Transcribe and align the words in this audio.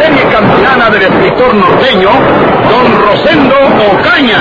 Serie 0.00 0.22
campilana 0.30 0.90
del 0.90 1.02
escritor 1.02 1.54
norteño, 1.54 2.10
Don 2.70 3.00
Rosendo 3.06 3.54
Ocaña. 3.92 4.38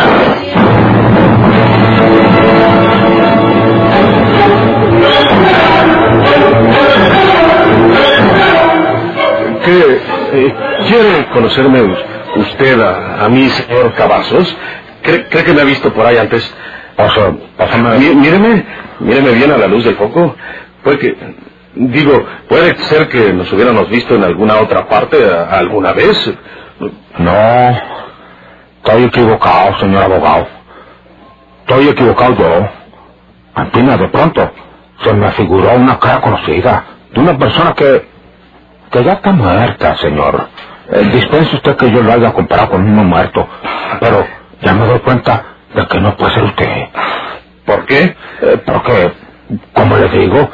¿Qué? 9.65 9.99
eh, 10.33 10.53
¿Quiere 10.87 11.25
conocerme 11.31 11.81
usted 12.35 12.79
a, 12.81 13.25
a 13.25 13.29
mí, 13.29 13.49
señor 13.49 13.93
Cavazos? 13.93 14.55
¿Cree, 15.01 15.25
cree 15.29 15.43
que 15.43 15.53
me 15.53 15.61
ha 15.61 15.65
visto 15.65 15.93
por 15.93 16.05
ahí 16.05 16.17
antes? 16.17 16.53
Pasa, 16.95 17.33
pásame. 17.57 17.97
Mí- 17.97 18.15
míreme, 18.15 18.65
míreme 18.99 19.31
bien 19.31 19.51
a 19.51 19.57
la 19.57 19.67
luz 19.67 19.83
del 19.85 19.95
foco. 19.95 20.35
Puede 20.83 20.99
que, 20.99 21.15
digo, 21.75 22.25
puede 22.49 22.77
ser 22.85 23.09
que 23.09 23.33
nos 23.33 23.51
hubiéramos 23.51 23.89
visto 23.89 24.15
en 24.15 24.23
alguna 24.23 24.59
otra 24.59 24.87
parte 24.87 25.17
alguna 25.49 25.93
vez. 25.93 26.17
No, 27.17 27.77
estoy 28.77 29.03
equivocado, 29.03 29.77
señor 29.79 30.03
abogado. 30.03 30.47
Estoy 31.61 31.89
equivocado 31.89 32.35
yo. 32.35 32.69
Antina, 33.55 33.97
de 33.97 34.07
pronto, 34.09 34.51
se 35.03 35.13
me 35.13 35.31
figuró 35.31 35.73
una 35.75 35.99
cara 35.99 36.21
conocida 36.21 36.85
de 37.11 37.21
una 37.21 37.37
persona 37.37 37.73
que, 37.73 38.07
que 38.91 39.03
ya 39.03 39.13
está 39.13 39.31
muerta, 39.31 39.95
señor. 39.97 40.47
Eh, 40.91 41.03
dispense 41.13 41.55
usted 41.55 41.75
que 41.77 41.91
yo 41.91 42.01
lo 42.03 42.11
haya 42.13 42.33
comparado 42.33 42.71
con 42.71 42.83
uno 42.87 43.03
muerto, 43.03 43.47
pero 43.99 44.25
ya 44.61 44.73
me 44.73 44.85
doy 44.85 44.99
cuenta 44.99 45.45
de 45.73 45.87
que 45.87 45.99
no 45.99 46.15
puede 46.17 46.33
ser 46.33 46.43
usted. 46.43 46.87
¿Por 47.65 47.85
qué? 47.85 48.15
Eh, 48.41 48.61
porque, 48.65 49.13
como 49.73 49.97
le 49.97 50.09
digo, 50.09 50.49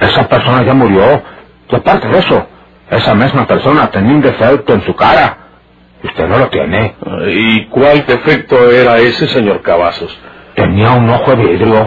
esa 0.00 0.28
persona 0.28 0.62
ya 0.64 0.74
murió. 0.74 1.22
Y 1.70 1.74
aparte 1.76 2.08
de 2.08 2.18
eso, 2.18 2.46
esa 2.90 3.14
misma 3.14 3.46
persona 3.46 3.90
tenía 3.90 4.12
un 4.14 4.22
defecto 4.22 4.74
en 4.74 4.82
su 4.82 4.94
cara. 4.94 5.36
Y 6.02 6.06
usted 6.06 6.28
no 6.28 6.38
lo 6.38 6.48
tiene. 6.48 6.94
¿Y 7.28 7.66
cuál 7.66 8.04
defecto 8.06 8.70
era 8.70 8.98
ese, 8.98 9.26
señor 9.28 9.62
Cavazos? 9.62 10.16
Tenía 10.54 10.92
un 10.92 11.08
ojo 11.10 11.34
de 11.34 11.44
vidrio. 11.44 11.86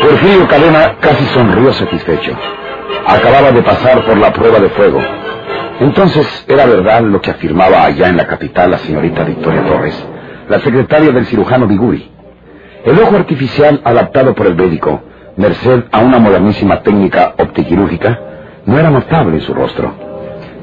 Porfirio 0.00 0.48
Cadena 0.48 0.96
casi 1.00 1.24
sonrió 1.26 1.72
satisfecho. 1.72 2.32
Acababa 3.06 3.52
de 3.52 3.62
pasar 3.62 4.04
por 4.04 4.16
la 4.16 4.32
prueba 4.32 4.58
de 4.58 4.68
fuego. 4.70 5.00
Entonces 5.80 6.44
era 6.48 6.66
verdad 6.66 7.02
lo 7.02 7.20
que 7.20 7.30
afirmaba 7.30 7.84
allá 7.84 8.08
en 8.08 8.16
la 8.16 8.26
capital 8.26 8.70
la 8.70 8.78
señorita 8.78 9.24
Victoria 9.24 9.64
Torres, 9.64 10.06
la 10.48 10.60
secretaria 10.60 11.10
del 11.10 11.26
cirujano 11.26 11.66
Biguri. 11.66 12.10
El 12.84 12.98
ojo 12.98 13.14
artificial 13.14 13.80
adaptado 13.84 14.34
por 14.34 14.46
el 14.48 14.56
médico, 14.56 15.02
merced 15.36 15.84
a 15.92 16.00
una 16.00 16.18
modernísima 16.18 16.80
técnica 16.80 17.32
optiquirúrgica, 17.38 18.18
no 18.66 18.76
era 18.76 18.90
notable 18.90 19.36
en 19.36 19.42
su 19.42 19.54
rostro. 19.54 19.94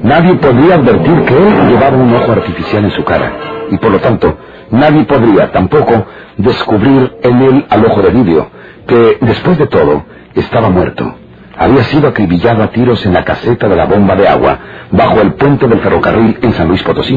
Nadie 0.02 0.34
podría 0.34 0.74
advertir 0.74 1.24
que 1.24 1.34
él 1.34 1.68
llevaba 1.68 1.96
un 1.96 2.14
ojo 2.14 2.32
artificial 2.32 2.84
en 2.84 2.90
su 2.90 3.04
cara, 3.04 3.32
y 3.70 3.78
por 3.78 3.90
lo 3.90 4.00
tanto, 4.00 4.36
nadie 4.70 5.04
podría 5.04 5.50
tampoco 5.50 6.06
descubrir 6.36 7.10
en 7.22 7.42
él 7.42 7.66
al 7.70 7.86
ojo 7.86 8.02
de 8.02 8.10
vidrio, 8.10 8.50
que, 8.86 9.16
después 9.22 9.56
de 9.56 9.66
todo, 9.68 10.04
estaba 10.34 10.68
muerto. 10.68 11.14
Había 11.56 11.84
sido 11.84 12.08
acribillado 12.08 12.62
a 12.62 12.70
tiros 12.70 13.04
en 13.06 13.14
la 13.14 13.24
caseta 13.24 13.66
de 13.66 13.76
la 13.76 13.86
bomba 13.86 14.14
de 14.14 14.28
agua, 14.28 14.58
bajo 14.90 15.22
el 15.22 15.32
puente 15.34 15.66
del 15.66 15.80
ferrocarril 15.80 16.38
en 16.42 16.52
San 16.52 16.68
Luis 16.68 16.82
Potosí, 16.82 17.14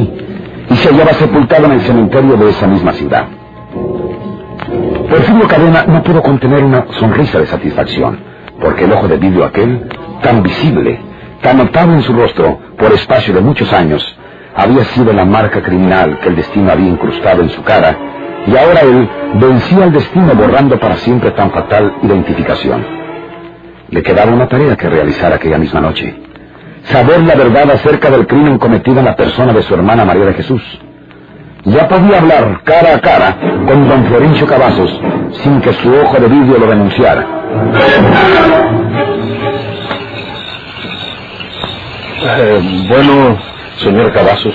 y 0.69 0.75
se 0.75 0.89
hallaba 0.89 1.11
sepultado 1.11 1.66
en 1.66 1.73
el 1.73 1.81
cementerio 1.81 2.38
de 2.38 2.49
esa 2.49 2.67
misma 2.67 2.94
ciudad. 2.94 3.42
Porfirio 5.13 5.47
Cadena 5.47 5.85
no 5.85 6.01
pudo 6.01 6.24
contener 6.24 6.63
una 6.63 6.88
sonrisa 7.00 7.38
de 7.38 7.46
satisfacción, 7.46 8.18
porque 8.59 8.85
el 8.85 8.94
ojo 8.94 9.07
de 9.07 9.18
vidrio 9.18 9.46
aquel, 9.46 9.88
tan 10.24 10.41
visible, 10.41 11.00
tan 11.40 11.57
notable 11.57 11.97
en 11.97 12.01
su 12.01 12.13
rostro 12.13 12.57
por 12.79 12.91
espacio 12.94 13.31
de 13.31 13.41
muchos 13.41 13.72
años, 13.73 14.03
había 14.56 14.84
sido 14.85 15.13
la 15.13 15.23
marca 15.23 15.62
criminal 15.62 16.18
que 16.18 16.29
el 16.29 16.35
destino 16.35 16.72
había 16.72 16.88
incrustado 16.88 17.44
en 17.44 17.50
su 17.50 17.62
cara, 17.62 17.96
y 18.47 18.57
ahora 18.57 18.81
él 18.81 19.07
vencía 19.35 19.84
al 19.84 19.91
destino 19.91 20.34
borrando 20.34 20.79
para 20.79 20.96
siempre 20.96 21.29
tan 21.29 21.52
fatal 21.52 21.94
identificación. 22.02 22.84
Le 23.91 24.02
quedaba 24.02 24.31
una 24.31 24.47
tarea 24.47 24.75
que 24.75 24.90
realizar 24.90 25.31
aquella 25.31 25.59
misma 25.59 25.79
noche. 25.79 26.12
Saber 26.85 27.22
la 27.22 27.35
verdad 27.35 27.69
acerca 27.69 28.09
del 28.09 28.25
crimen 28.25 28.57
cometido 28.57 28.97
en 28.97 29.06
la 29.06 29.16
persona 29.16 29.53
de 29.53 29.62
su 29.62 29.75
hermana 29.75 30.06
María 30.06 30.25
de 30.25 30.34
Jesús. 30.34 30.63
Ya 31.66 31.88
podía 31.88 32.19
hablar 32.19 32.62
cara 32.66 32.96
a 32.96 33.00
cara 33.00 33.38
con 33.66 33.88
don 33.88 34.06
Florencio 34.06 34.46
Cavazos 34.46 35.00
sin 35.44 35.62
que 35.62 35.72
su 35.74 35.94
ojo 35.94 36.19
de 36.19 36.28
vidrio 36.28 36.59
lo 36.59 36.68
denunciara. 36.68 37.25
Eh, 42.25 42.85
bueno, 42.90 43.38
señor 43.78 44.12
Cavazos, 44.12 44.53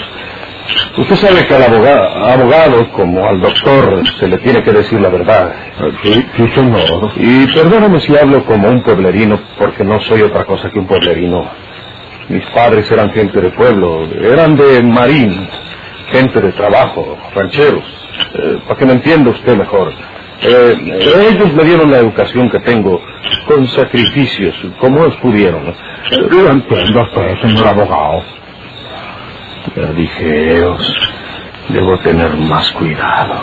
usted 0.99 1.17
sabe 1.17 1.47
que 1.47 1.55
al 1.55 1.63
abogado, 1.63 2.27
abogado, 2.27 2.93
como 2.93 3.27
al 3.27 3.41
doctor, 3.41 4.03
se 4.19 4.29
le 4.29 4.39
tiene 4.39 4.63
que 4.63 4.73
decir 4.73 5.01
la 5.01 5.09
verdad. 5.09 5.53
Sí, 6.03 6.27
sí, 6.37 6.49
señor. 6.55 7.11
Y 7.17 7.47
perdóname 7.47 8.01
si 8.01 8.17
hablo 8.19 8.45
como 8.45 8.69
un 8.69 8.83
pueblerino, 8.83 9.39
porque 9.59 9.83
no 9.83 9.99
soy 10.01 10.23
otra 10.23 10.45
cosa 10.45 10.69
que 10.71 10.79
un 10.79 10.87
pueblerino. 10.87 11.47
Mis 12.29 12.45
padres 12.51 12.91
eran 12.91 13.11
gente 13.13 13.41
de 13.41 13.51
pueblo, 13.51 14.07
eran 14.21 14.57
de 14.57 14.83
marín, 14.83 15.49
gente 16.11 16.41
de 16.41 16.53
trabajo, 16.53 17.19
rancheros, 17.35 17.85
eh, 18.35 18.59
para 18.67 18.79
que 18.79 18.87
me 18.87 18.93
entienda 18.93 19.31
usted 19.31 19.57
mejor. 19.57 19.93
Eh, 20.41 21.31
ellos 21.31 21.53
me 21.53 21.65
dieron 21.65 21.91
la 21.91 21.99
educación 21.99 22.49
que 22.49 22.61
tengo 22.61 23.03
con 23.47 23.67
sacrificios, 23.69 24.55
como 24.79 25.01
ellos 25.01 25.17
pudieron. 25.17 25.75
Lo 26.31 26.51
entiendo 26.51 27.03
usted, 27.03 27.41
señor 27.43 27.69
abogado. 27.69 28.23
Ya 29.75 29.93
dije, 29.93 30.57
ellos, 30.57 30.97
debo 31.69 31.99
tener 31.99 32.35
más 32.37 32.71
cuidado. 32.73 33.35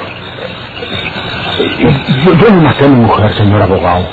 Yo, 1.80 2.52
no 2.52 2.62
maté 2.62 2.86
a 2.86 2.88
mi 2.88 3.02
mujer, 3.02 3.34
señor 3.34 3.62
abogado. 3.62 4.08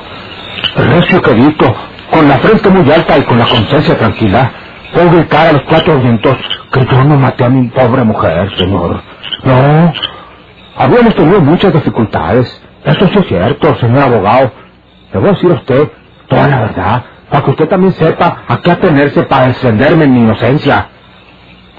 Recio 0.77 1.23
quedito, 1.23 1.75
con 2.11 2.29
la 2.29 2.39
frente 2.39 2.69
muy 2.69 2.91
alta 2.93 3.19
y 3.19 3.23
con 3.23 3.39
la 3.39 3.47
conciencia 3.47 3.97
tranquila, 3.97 4.53
puedo 4.93 5.11
gritar 5.11 5.49
a 5.49 5.53
los 5.53 5.63
cuatro 5.63 5.99
vientos 6.01 6.37
que 6.73 6.87
yo 6.87 7.05
no 7.05 7.17
maté 7.17 7.45
a 7.45 7.49
mi 7.49 7.69
pobre 7.69 8.05
mujer, 8.05 8.51
señor. 8.57 9.03
No, 9.45 9.93
habíamos 10.77 11.15
tenido 11.15 11.41
muchas 11.41 11.73
dificultades. 11.73 12.63
Eso 12.85 13.09
sí 13.09 13.19
es 13.19 13.27
cierto, 13.27 13.75
señor 13.77 14.05
abogado. 14.05 14.53
Le 15.13 15.21
voy 15.21 15.29
a 15.29 15.33
decir 15.33 15.51
a 15.51 15.55
usted 15.55 15.89
toda 16.29 16.49
la 16.49 16.61
verdad, 16.61 17.05
para 17.31 17.45
que 17.45 17.51
usted 17.51 17.69
también 17.69 17.93
sepa 17.93 18.45
a 18.49 18.61
qué 18.61 18.71
atenerse 18.71 19.23
para 19.25 19.49
defenderme 19.49 20.05
en 20.05 20.15
mi 20.15 20.21
inocencia. 20.21 20.89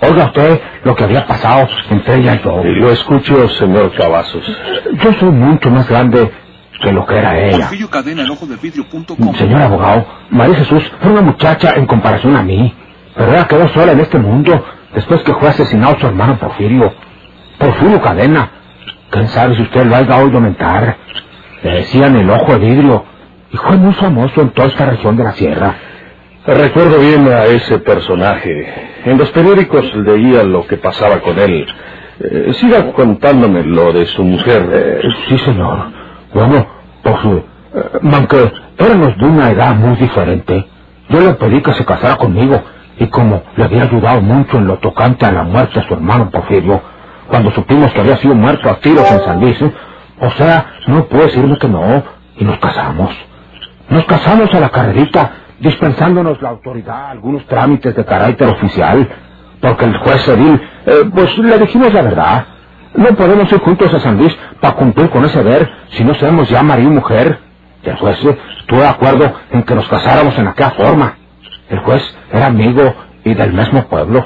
Oiga 0.02 0.26
usted 0.26 0.62
lo 0.84 0.96
que 0.96 1.04
había 1.06 1.26
pasado 1.26 1.68
entre 1.90 2.16
ella 2.16 2.36
y 2.36 2.44
yo. 2.44 2.62
Y 2.64 2.76
lo 2.76 2.92
escucho, 2.92 3.48
señor 3.50 3.94
Cavazos. 3.96 4.44
Yo 5.02 5.14
soy 5.14 5.30
mucho 5.30 5.72
más 5.72 5.88
grande 5.88 6.30
que 6.82 6.92
lo 6.92 7.06
que 7.06 7.18
era 7.18 7.40
ella. 7.40 7.70
Cadena, 7.90 8.24
el 8.24 8.32
ojo 8.32 8.46
de 8.46 8.58
vidrio.com. 8.58 9.36
Señor 9.36 9.62
abogado, 9.62 10.06
María 10.30 10.56
Jesús 10.56 10.84
era 11.02 11.12
una 11.12 11.22
muchacha 11.22 11.74
en 11.76 11.86
comparación 11.86 12.36
a 12.36 12.44
mí, 12.44 12.76
pero 13.16 13.32
ella 13.32 13.48
quedó 13.48 13.68
sola 13.70 13.92
en 13.92 14.00
este 14.00 14.18
mundo 14.18 14.64
después 14.94 15.22
que 15.24 15.34
fue 15.34 15.50
asesinado 15.50 15.98
su 16.00 16.08
hermano 16.08 16.38
Porfirio. 16.38 16.94
Porfirio 17.58 18.02
Cadena. 18.02 18.50
¿Quién 19.10 19.28
sabe 19.28 19.56
si 19.56 19.62
usted 19.62 19.86
lo 19.86 19.96
haya 19.96 20.18
oído 20.18 20.40
mentar? 20.40 20.98
Le 21.62 21.72
decían 21.72 22.16
el 22.16 22.30
ojo 22.30 22.54
de 22.54 22.60
vidrio 22.60 23.06
y 23.52 23.58
fue 23.58 23.78
muy 23.78 23.94
famoso 23.94 24.42
en 24.42 24.50
toda 24.50 24.68
esta 24.68 24.88
región 24.88 25.16
de 25.16 25.24
la 25.24 25.34
sierra. 25.34 25.76
Recuerdo 26.46 27.00
bien 27.00 27.28
a 27.28 27.46
ese 27.46 27.80
personaje. 27.80 28.92
En 29.06 29.18
los 29.18 29.30
periódicos 29.32 29.96
leía 29.96 30.44
lo 30.44 30.66
que 30.66 30.78
pasaba 30.78 31.20
con 31.20 31.38
él. 31.38 31.66
Eh, 32.20 32.54
siga 32.54 32.92
contándome 32.94 33.64
lo 33.64 33.94
de 33.94 34.06
su 34.08 34.24
mujer. 34.24 34.70
Eh, 34.74 35.02
sí, 35.30 35.38
señor. 35.40 35.92
Bueno, 36.34 36.68
pues, 37.02 37.16
eh, 37.26 38.00
aunque 38.12 38.52
éramos 38.78 39.18
de 39.18 39.26
una 39.26 39.52
edad 39.52 39.76
muy 39.76 39.96
diferente, 39.96 40.68
yo 41.10 41.20
le 41.22 41.34
pedí 41.36 41.62
que 41.62 41.74
se 41.74 41.86
casara 41.86 42.18
conmigo 42.18 42.62
y 42.98 43.08
como 43.08 43.44
le 43.56 43.64
había 43.64 43.84
ayudado 43.84 44.22
mucho 44.22 44.58
en 44.58 44.68
lo 44.68 44.78
tocante 44.78 45.26
a 45.26 45.32
la 45.32 45.44
muerte 45.44 45.80
de 45.80 45.88
su 45.88 45.94
hermano 45.94 46.30
Porfirio, 46.30 46.82
cuando 47.28 47.52
supimos 47.52 47.92
que 47.94 48.02
había 48.02 48.18
sido 48.18 48.36
muerto 48.36 48.70
a 48.70 48.76
tiros 48.76 49.10
en 49.12 49.22
San 49.22 49.40
Luis, 49.40 49.58
o 50.20 50.32
sea, 50.32 50.66
no 50.88 51.06
puede 51.06 51.26
decirme 51.26 51.58
que 51.58 51.68
no, 51.68 52.04
y 52.38 52.44
nos 52.44 52.58
casamos. 52.60 53.16
Nos 53.90 54.06
casamos 54.06 54.54
a 54.54 54.60
la 54.60 54.70
carrerita, 54.70 55.32
dispensándonos 55.60 56.42
la 56.42 56.50
autoridad 56.50 57.12
algunos 57.12 57.46
trámites 57.46 57.96
de 57.96 58.06
carácter 58.06 58.50
oficial, 58.50 59.08
porque 59.62 59.86
el 59.86 59.98
juez 59.98 60.28
Edil, 60.28 60.62
eh, 60.86 61.10
pues 61.14 61.38
le 61.38 61.58
dijimos 61.60 61.94
la 61.94 62.02
verdad. 62.02 62.46
No 62.96 63.08
podemos 63.16 63.52
ir 63.52 63.60
juntos 63.60 63.94
a 63.94 64.00
San 64.00 64.18
Luis 64.18 64.38
para 64.62 64.76
cumplir 64.76 65.10
con 65.10 65.26
ese 65.26 65.42
deber 65.44 65.70
si 65.90 66.04
no 66.04 66.14
sabemos 66.14 66.50
ya 66.50 66.62
marido 66.62 66.92
y 66.92 66.96
mujer. 66.96 67.40
Y 67.84 67.90
el 67.90 67.98
juez 67.98 68.18
estuvo 68.60 68.80
de 68.80 68.88
acuerdo 68.88 69.34
en 69.52 69.64
que 69.64 69.74
nos 69.76 69.88
casáramos 69.88 70.38
en 70.38 70.48
aquella 70.48 70.72
forma. 70.72 71.16
El 71.74 71.80
juez 71.80 72.04
era 72.32 72.46
amigo 72.46 72.94
y 73.24 73.34
del 73.34 73.52
mismo 73.52 73.88
pueblo. 73.88 74.24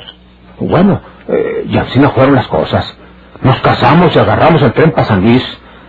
Bueno, 0.60 1.00
eh, 1.30 1.66
y 1.70 1.78
así 1.78 1.98
no 1.98 2.12
fueron 2.12 2.36
las 2.36 2.46
cosas. 2.50 2.86
Nos 3.42 3.58
casamos 3.62 4.14
y 4.14 4.20
agarramos 4.20 4.62
el 4.64 4.74
tren 4.74 4.92
para 4.92 5.08
San 5.08 5.22
Luis. 5.22 5.42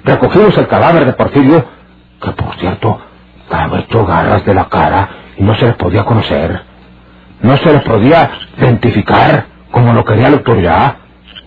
Recogimos 0.04 0.56
el 0.56 0.68
cadáver 0.68 1.04
de 1.04 1.14
Porfirio, 1.14 1.64
que 2.22 2.30
por 2.30 2.54
cierto, 2.60 3.00
estaba 3.42 3.80
hecho 3.80 4.06
garras 4.06 4.44
de 4.44 4.54
la 4.54 4.68
cara 4.68 5.08
y 5.36 5.42
no 5.42 5.52
se 5.56 5.66
le 5.66 5.72
podía 5.72 6.04
conocer. 6.04 6.62
No 7.42 7.56
se 7.56 7.72
le 7.72 7.80
podía 7.80 8.30
identificar 8.56 9.46
como 9.72 9.92
lo 9.94 10.04
quería 10.04 10.30
la 10.30 10.36
autoridad. 10.36 10.96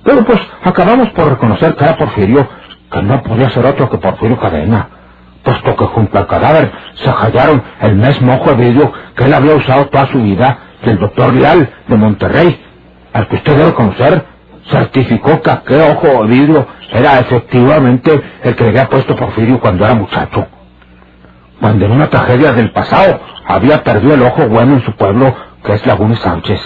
Pero 0.03 0.25
pues 0.25 0.41
acabamos 0.65 1.09
por 1.11 1.29
reconocer 1.29 1.73
que 1.75 1.85
era 1.85 1.95
Porfirio, 1.95 2.49
que 2.91 3.01
no 3.01 3.23
podía 3.23 3.49
ser 3.49 3.65
otro 3.65 3.89
que 3.89 3.97
Porfirio 3.97 4.37
Cadena, 4.37 4.89
puesto 5.43 5.75
que 5.75 5.85
junto 5.85 6.17
al 6.17 6.27
cadáver 6.27 6.71
se 6.95 7.09
hallaron 7.09 7.63
el 7.81 7.95
mismo 7.95 8.35
ojo 8.35 8.51
de 8.53 8.65
vidrio 8.65 8.91
que 9.15 9.25
él 9.25 9.33
había 9.33 9.55
usado 9.55 9.87
toda 9.87 10.07
su 10.07 10.21
vida 10.21 10.57
del 10.83 10.99
doctor 10.99 11.33
Leal 11.33 11.69
de 11.87 11.95
Monterrey, 11.95 12.59
al 13.13 13.27
que 13.27 13.35
usted 13.35 13.57
debe 13.57 13.73
conocer, 13.73 14.25
certificó 14.69 15.41
que 15.41 15.51
aquel 15.51 15.81
ojo 15.81 16.23
de 16.23 16.27
vidrio 16.27 16.67
era 16.91 17.19
efectivamente 17.19 18.21
el 18.43 18.55
que 18.55 18.63
le 18.63 18.69
había 18.69 18.89
puesto 18.89 19.15
Porfirio 19.15 19.59
cuando 19.59 19.85
era 19.85 19.93
muchacho. 19.93 20.47
Cuando 21.59 21.85
en 21.85 21.91
una 21.91 22.09
tragedia 22.09 22.53
del 22.53 22.71
pasado 22.71 23.19
había 23.45 23.83
perdido 23.83 24.15
el 24.15 24.23
ojo 24.23 24.47
bueno 24.47 24.73
en 24.73 24.83
su 24.83 24.95
pueblo, 24.95 25.35
que 25.63 25.73
es 25.73 25.85
Laguna 25.85 26.15
Sánchez. 26.15 26.59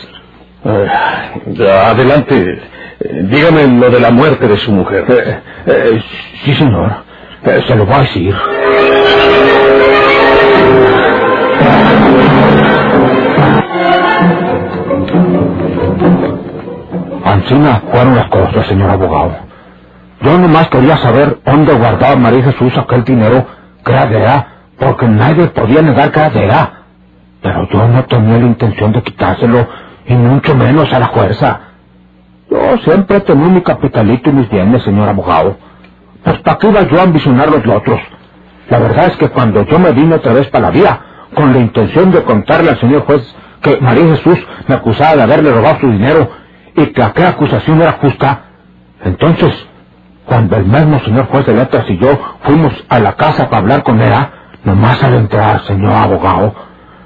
Eh, 0.64 0.88
adelante, 1.70 2.62
dígame 3.24 3.68
lo 3.68 3.90
de 3.90 4.00
la 4.00 4.12
muerte 4.12 4.48
de 4.48 4.58
su 4.58 4.72
mujer. 4.72 5.06
Eh, 5.10 5.40
eh, 5.68 6.04
sí, 6.44 6.54
señor. 6.56 7.05
Eh, 7.46 7.64
se 7.68 7.76
lo 7.76 7.86
voy 7.86 7.96
a 7.96 8.00
decir. 8.00 8.36
Ancina 17.24 17.82
fueron 17.92 18.16
las 18.16 18.28
cosas, 18.30 18.66
señor 18.68 18.90
abogado. 18.90 19.36
Yo 20.22 20.38
nomás 20.38 20.70
quería 20.70 20.98
saber 20.98 21.40
dónde 21.46 21.74
guardaba 21.74 22.16
María 22.16 22.44
Jesús 22.44 22.76
aquel 22.78 23.04
dinero 23.04 23.46
que 23.84 23.92
era 23.92 24.08
de 24.08 24.18
ella, 24.18 24.48
porque 24.80 25.08
nadie 25.08 25.48
podía 25.48 25.82
negar 25.84 26.12
que 26.12 26.20
era 26.20 26.30
de 26.32 26.46
ella. 26.46 26.72
Pero 27.42 27.70
yo 27.70 27.88
no 27.88 28.06
tenía 28.06 28.40
la 28.40 28.46
intención 28.46 28.92
de 28.92 29.04
quitárselo, 29.04 29.68
y 30.08 30.14
mucho 30.16 30.56
menos 30.56 30.92
a 30.92 31.00
la 31.00 31.10
fuerza. 31.10 31.60
Yo 32.50 32.78
siempre 32.84 33.20
tenido 33.22 33.50
mi 33.50 33.62
capitalito 33.62 34.30
y 34.30 34.34
mis 34.34 34.50
bienes, 34.50 34.82
señor 34.84 35.10
abogado. 35.10 35.58
Pues 36.26 36.40
¿para 36.40 36.58
qué 36.58 36.68
iba 36.70 36.82
yo 36.82 37.00
a 37.00 37.04
ambicionar 37.04 37.50
los 37.50 37.66
otros? 37.68 38.02
La 38.70 38.80
verdad 38.80 39.06
es 39.06 39.18
que 39.18 39.30
cuando 39.30 39.64
yo 39.64 39.78
me 39.78 39.92
vine 39.92 40.16
otra 40.16 40.34
vez 40.34 40.48
para 40.48 40.66
la 40.66 40.72
vía, 40.72 41.00
con 41.36 41.54
la 41.54 41.60
intención 41.60 42.12
de 42.12 42.24
contarle 42.24 42.72
al 42.72 42.80
señor 42.80 43.06
juez 43.06 43.22
que 43.62 43.78
María 43.78 44.08
Jesús 44.16 44.40
me 44.68 44.74
acusaba 44.74 45.16
de 45.16 45.22
haberle 45.22 45.52
robado 45.52 45.80
su 45.82 45.92
dinero 45.92 46.32
y 46.76 46.88
que 46.88 47.04
aquella 47.04 47.30
acusación 47.30 47.80
era 47.80 47.94
justa, 47.94 48.42
entonces, 49.04 49.54
cuando 50.26 50.56
el 50.56 50.66
mismo 50.66 51.00
señor 51.02 51.28
juez 51.28 51.46
de 51.46 51.54
letras 51.54 51.88
y 51.90 51.98
yo 52.00 52.20
fuimos 52.42 52.74
a 52.90 53.00
la 53.00 53.14
casa 53.14 53.48
para 53.48 53.60
hablar 53.60 53.84
con 53.84 54.02
ella, 54.02 54.32
nomás 54.64 55.04
al 55.04 55.14
entrar, 55.14 55.62
señor 55.66 55.94
abogado, 55.94 56.56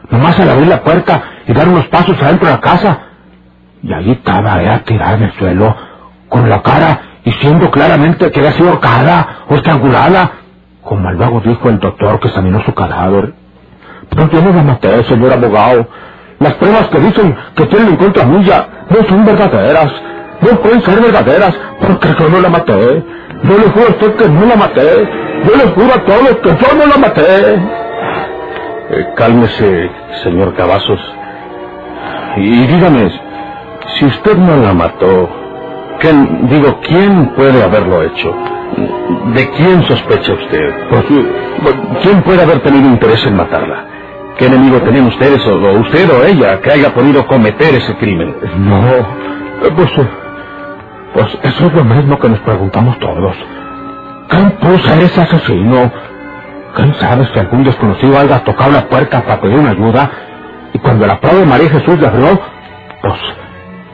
nomás 0.10 0.40
al 0.40 0.50
abrir 0.50 0.68
la 0.68 0.82
puerta 0.82 1.22
y 1.46 1.52
dar 1.52 1.68
unos 1.68 1.88
pasos 1.88 2.22
adentro 2.22 2.48
de 2.48 2.54
la 2.54 2.62
casa, 2.62 3.00
y 3.84 3.94
allí 3.94 4.12
estaba 4.12 4.62
ella 4.62 4.82
tirada 4.86 5.16
en 5.16 5.24
el 5.24 5.34
suelo, 5.34 5.76
con 6.30 6.50
la 6.50 6.62
cara 6.62 7.02
diciendo 7.26 7.70
claramente 7.72 8.32
que 8.32 8.40
había 8.40 8.54
sido 8.54 8.70
ahorcada 8.70 9.46
o 9.50 9.56
estrangulada, 9.56 10.32
como 10.84 11.12
luego 11.12 11.42
dijo 11.42 11.70
el 11.70 11.80
doctor 11.80 12.20
que 12.20 12.30
examinó 12.30 12.64
su 12.64 12.74
cadáver. 12.74 13.34
Pero 14.10 14.30
yo 14.32 14.42
no 14.42 14.52
la 14.54 14.64
maté, 14.64 15.04
señor 15.06 15.34
abogado. 15.34 15.88
Las 16.40 16.54
pruebas 16.56 16.88
que 16.88 17.00
dicen 17.00 17.36
que 17.56 17.66
tienen 17.68 17.90
en 17.90 17.96
contra 17.98 18.26
mía 18.26 18.68
no 18.90 19.04
son 19.08 19.26
verdaderas. 19.26 19.92
No 20.42 20.62
pueden 20.62 20.82
ser 20.84 21.02
verdaderas 21.02 21.56
porque 21.82 22.10
yo 22.18 22.30
no 22.30 22.40
la 22.40 22.50
maté. 22.50 23.04
Yo 23.44 23.58
le 23.58 23.70
juro 23.70 23.86
a 23.88 23.90
usted 23.90 24.16
que 24.16 24.30
no 24.30 24.46
la 24.46 24.56
maté. 24.56 25.10
Yo 25.46 25.56
le 25.58 25.72
juro 25.72 25.94
a 25.94 26.06
todos 26.06 26.38
que 26.38 26.50
yo 26.50 26.76
no 26.76 26.86
la 26.88 26.98
maté. 26.98 27.56
Eh, 28.92 29.08
cálmese, 29.16 29.92
señor 30.24 30.56
Cavazos. 30.56 31.00
Y 32.38 32.68
dígame, 32.68 33.12
si 33.98 34.06
usted 34.06 34.38
no 34.38 34.58
la 34.58 34.74
mató, 34.74 35.30
¿quién, 36.00 36.48
digo, 36.50 36.80
¿quién 36.82 37.28
puede 37.36 37.64
haberlo 37.64 38.04
hecho? 38.04 38.34
¿De 39.34 39.50
quién 39.52 39.84
sospecha 39.84 40.34
usted? 40.34 40.74
¿Quién 42.02 42.22
puede 42.24 42.42
haber 42.44 42.60
tenido 42.62 42.88
interés 42.88 43.26
en 43.26 43.36
matarla? 43.36 43.86
¿Qué 44.38 44.46
enemigo 44.46 44.80
tenían 44.82 45.08
ustedes, 45.08 45.46
o, 45.48 45.58
usted 45.80 46.10
o 46.12 46.24
ella, 46.24 46.62
que 46.62 46.72
haya 46.72 46.94
podido 46.94 47.28
cometer 47.28 47.76
ese 47.76 47.96
crimen? 47.98 48.36
No, 48.58 48.82
pues, 49.76 49.90
eh, 49.98 50.08
pues 51.14 51.38
eso 51.44 51.66
es 51.66 51.74
lo 51.74 51.84
mismo 51.84 52.18
que 52.18 52.30
nos 52.30 52.40
preguntamos 52.40 52.98
todos. 53.00 53.36
¿Quién 54.30 54.52
pudo 54.52 54.78
ser 54.80 55.00
ese 55.04 55.22
asesino? 55.22 55.92
¿Quién 56.76 56.94
sabe 56.96 57.28
si 57.34 57.40
algún 57.40 57.64
desconocido 57.64 58.18
haya 58.18 58.44
tocado 58.44 58.72
la 58.72 58.88
puerta 58.88 59.22
para 59.22 59.42
pedir 59.42 59.58
una 59.58 59.72
ayuda 59.72 60.10
y 60.74 60.80
cuando 60.80 61.06
la 61.06 61.20
prueba 61.20 61.40
de 61.40 61.46
María 61.46 61.70
Jesús 61.70 62.00
le 62.00 62.08
abrió, 62.08 62.40
pues 63.02 63.16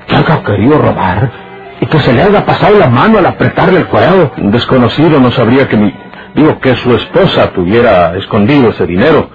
que 0.08 0.16
haya 0.16 0.44
querido 0.44 0.78
robar 0.78 1.45
y 1.82 1.86
que 1.88 2.00
se 2.00 2.14
le 2.14 2.24
haya 2.24 2.46
pasado 2.46 2.78
la 2.78 2.88
mano 2.88 3.20
al 3.20 3.26
apretarle 3.26 3.80
el 3.80 3.88
cuello? 3.88 4.32
Un 4.38 4.52
desconocido 4.52 5.20
no 5.20 5.32
sabría 5.32 5.68
que 5.68 5.78
mi... 5.78 5.94
Digo, 6.34 6.60
que 6.60 6.76
su 6.76 6.94
esposa 6.94 7.52
tuviera 7.54 8.16
escondido 8.18 8.70
ese 8.70 8.86
dinero. 8.86 9.30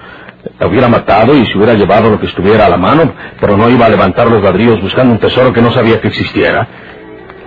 La 0.58 0.66
hubiera 0.66 0.88
matado 0.88 1.34
y 1.34 1.46
se 1.46 1.56
hubiera 1.56 1.75
llevado 1.75 2.10
lo 2.10 2.20
que 2.20 2.26
estuviera 2.26 2.66
a 2.66 2.69
la 2.69 2.76
mano, 2.76 3.12
pero 3.40 3.56
no 3.56 3.69
iba 3.69 3.87
a 3.87 3.88
levantar 3.88 4.31
los 4.31 4.42
ladrillos 4.42 4.81
buscando 4.81 5.12
un 5.12 5.19
tesoro 5.19 5.52
que 5.52 5.62
no 5.62 5.70
sabía 5.70 6.00
que 6.00 6.08
existiera. 6.08 6.66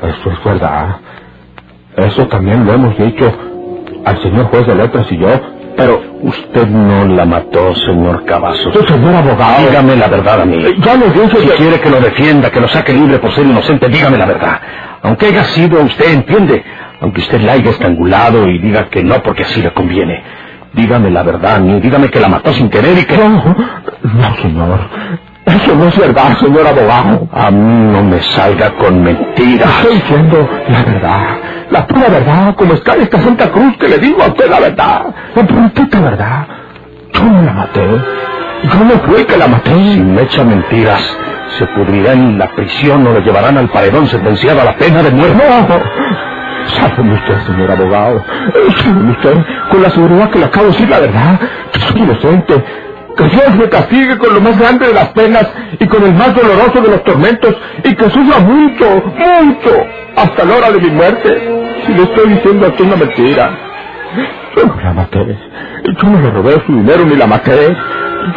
Eso 0.01 0.31
es 0.31 0.43
verdad. 0.43 0.97
Eso 1.95 2.27
también 2.27 2.65
lo 2.65 2.73
hemos 2.73 2.97
dicho 2.97 3.31
al 4.05 4.21
señor 4.21 4.45
juez 4.45 4.67
de 4.67 4.75
letras 4.75 5.07
y 5.11 5.17
yo, 5.17 5.29
Pero 5.77 6.12
usted 6.23 6.67
no 6.67 7.05
la 7.05 7.25
mató, 7.25 7.73
señor 7.75 8.25
Cavazos. 8.25 8.67
Usted, 8.75 8.87
señor 8.95 9.15
abogado. 9.15 9.67
Dígame 9.67 9.95
la 9.95 10.07
verdad 10.07 10.41
a 10.41 10.45
mí. 10.45 10.57
Eh, 10.63 10.75
Ya 10.79 10.95
le 10.95 11.09
dije 11.09 11.37
Si 11.39 11.47
que... 11.47 11.53
quiere 11.55 11.79
que 11.79 11.89
lo 11.89 11.99
defienda, 11.99 12.49
que 12.51 12.59
lo 12.59 12.67
saque 12.67 12.93
libre 12.93 13.19
por 13.19 13.31
ser 13.33 13.45
inocente, 13.45 13.87
dígame 13.89 14.17
la 14.17 14.25
verdad. 14.25 14.59
Aunque 15.03 15.27
haya 15.27 15.43
sido 15.45 15.81
usted, 15.83 16.13
entiende. 16.13 16.63
Aunque 17.01 17.21
usted 17.21 17.41
la 17.41 17.53
haya 17.53 17.69
estrangulado 17.71 18.47
y 18.47 18.59
diga 18.59 18.89
que 18.89 19.03
no 19.03 19.21
porque 19.21 19.43
así 19.43 19.61
le 19.61 19.73
conviene. 19.73 20.23
Dígame 20.73 21.11
la 21.11 21.23
verdad 21.23 21.55
a 21.55 21.59
mí. 21.59 21.79
Dígame 21.81 22.09
que 22.09 22.19
la 22.19 22.29
mató 22.29 22.51
sin 22.53 22.69
querer 22.69 22.97
y 22.97 23.05
que... 23.05 23.17
No, 23.17 23.29
no, 24.03 24.35
señor. 24.41 24.79
Eso 25.45 25.75
no 25.75 25.87
es 25.87 25.97
verdad, 25.97 26.37
señor 26.39 26.65
abogado. 26.65 27.27
A 27.33 27.51
mí 27.51 27.91
no 27.91 28.03
me 28.03 28.21
salga 28.21 28.71
con 28.77 29.03
mentiras. 29.03 29.69
Estoy 29.81 29.95
diciendo 29.95 30.49
la 30.69 30.83
verdad, 30.83 31.27
la 31.69 31.87
pura 31.87 32.07
verdad, 32.07 32.55
como 32.55 32.73
está 32.73 32.95
esta 32.95 33.19
Santa 33.19 33.51
Cruz 33.51 33.75
que 33.77 33.89
le 33.89 33.97
digo 33.97 34.23
a 34.23 34.27
usted 34.27 34.49
la 34.49 34.59
verdad, 34.59 35.05
la 35.35 35.99
verdad. 35.99 36.47
Yo 37.13 37.23
no 37.25 37.41
la 37.41 37.53
maté, 37.53 37.87
yo 38.63 38.83
no 38.85 38.91
fui 39.05 39.25
que 39.25 39.37
la 39.37 39.47
maté. 39.47 39.73
Si 39.73 39.99
me 39.99 40.21
echa 40.21 40.43
mentiras, 40.43 41.17
se 41.57 41.65
pudrirá 41.67 42.13
en 42.13 42.37
la 42.39 42.47
prisión 42.47 43.05
o 43.05 43.11
lo 43.11 43.19
llevarán 43.19 43.57
al 43.57 43.69
paredón 43.69 44.07
sentenciado 44.07 44.61
a 44.61 44.65
la 44.65 44.77
pena 44.77 45.03
de 45.03 45.11
muerte. 45.11 45.35
No, 45.35 45.79
sábeme 46.67 47.15
usted, 47.15 47.37
señor 47.47 47.71
abogado, 47.71 48.23
sábeme 48.77 49.11
usted, 49.11 49.37
con 49.69 49.81
la 49.81 49.89
seguridad 49.89 50.29
que 50.29 50.39
le 50.39 50.45
acabo 50.45 50.67
de 50.67 50.71
decir 50.71 50.89
la 50.89 50.99
verdad, 50.99 51.39
que 51.71 51.79
soy 51.79 52.01
inocente, 52.01 52.63
que 53.15 53.23
Dios 53.25 53.55
me 53.55 53.69
castigue 53.69 54.17
con 54.17 54.33
lo 54.33 54.41
más 54.41 54.57
grande 54.59 54.87
de 54.87 54.93
las 54.93 55.09
penas 55.09 55.47
y 55.79 55.85
con 55.87 56.03
el 56.03 56.13
más 56.13 56.33
doloroso 56.35 56.81
de 56.81 56.89
los 56.89 57.03
tormentos 57.03 57.55
y 57.83 57.95
que 57.95 58.09
sufra 58.09 58.39
mucho, 58.39 58.85
mucho, 59.05 59.85
hasta 60.15 60.45
la 60.45 60.55
hora 60.55 60.71
de 60.71 60.79
mi 60.79 60.89
muerte, 60.89 61.51
si 61.85 61.93
le 61.93 62.03
estoy 62.03 62.29
diciendo 62.33 62.67
aquí 62.67 62.83
una 62.83 62.95
mentira. 62.95 63.57
Yo 64.55 64.65
no 64.67 64.81
la 64.81 64.93
maté, 64.93 65.37
yo 65.85 66.09
no 66.09 66.21
le 66.21 66.29
robé 66.31 66.61
su 66.65 66.73
dinero 66.73 67.05
ni 67.05 67.15
la 67.15 67.27
maté, 67.27 67.75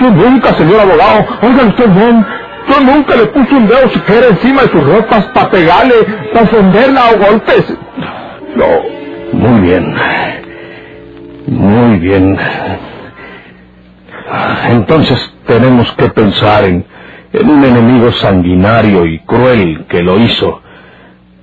yo 0.01 0.11
nunca, 0.11 0.55
señor 0.55 0.81
abogado, 0.81 1.27
oigan 1.43 1.69
usted 1.69 1.89
bien, 1.91 2.27
yo 2.69 2.81
nunca 2.81 3.17
le 3.17 3.27
puse 3.27 3.55
un 3.55 3.67
dedo 3.67 3.89
siquiera 3.91 4.27
encima 4.29 4.63
de 4.63 4.69
sus 4.69 4.85
ropas 4.85 5.25
para 5.27 5.51
pegarle, 5.51 5.95
para 6.33 6.45
ofenderla 6.45 7.03
o 7.15 7.19
golpes. 7.19 7.75
No, 8.57 8.67
Muy 9.33 9.61
bien. 9.61 9.95
Muy 11.47 11.99
bien. 11.99 12.39
Entonces 14.69 15.19
tenemos 15.47 15.91
que 15.93 16.09
pensar 16.09 16.65
en, 16.65 16.85
en 17.33 17.49
un 17.49 17.65
enemigo 17.65 18.13
sanguinario 18.13 19.07
y 19.07 19.21
cruel 19.21 19.87
que 19.89 20.03
lo 20.03 20.19
hizo. 20.19 20.63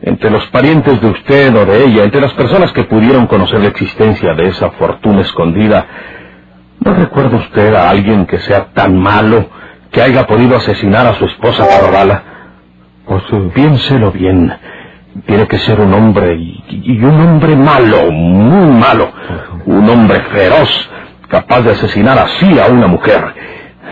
Entre 0.01 0.29
los 0.29 0.45
parientes 0.47 0.99
de 0.99 1.07
usted 1.07 1.55
o 1.55 1.65
de 1.65 1.85
ella, 1.85 2.03
entre 2.03 2.19
las 2.19 2.33
personas 2.33 2.73
que 2.73 2.83
pudieron 2.83 3.27
conocer 3.27 3.61
la 3.61 3.69
existencia 3.69 4.33
de 4.33 4.47
esa 4.47 4.71
fortuna 4.71 5.21
escondida, 5.21 5.85
¿no 6.81 6.93
recuerda 6.93 7.37
usted 7.37 7.73
a 7.73 7.89
alguien 7.89 8.25
que 8.25 8.39
sea 8.39 8.65
tan 8.73 8.99
malo 8.99 9.49
que 9.91 10.01
haya 10.01 10.27
podido 10.27 10.57
asesinar 10.57 11.07
a 11.07 11.13
su 11.13 11.25
esposa 11.25 11.65
robarla? 11.79 12.23
Pues 13.05 13.23
piénselo 13.53 14.11
bien. 14.11 14.53
Tiene 15.25 15.47
que 15.47 15.59
ser 15.59 15.79
un 15.79 15.93
hombre, 15.93 16.35
y, 16.35 16.63
y 16.69 17.03
un 17.03 17.19
hombre 17.21 17.55
malo, 17.55 18.11
muy 18.11 18.71
malo. 18.77 19.11
Un 19.65 19.87
hombre 19.89 20.19
feroz, 20.33 20.89
capaz 21.29 21.61
de 21.61 21.71
asesinar 21.71 22.17
así 22.17 22.59
a 22.59 22.67
una 22.67 22.87
mujer. 22.87 23.33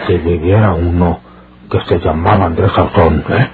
Si 0.07 0.17
viviera 0.17 0.73
uno 0.73 1.19
que 1.69 1.79
se 1.81 1.99
llamaba 1.99 2.45
Andrés 2.45 2.71
Salzón, 2.73 3.23
¿eh? 3.29 3.49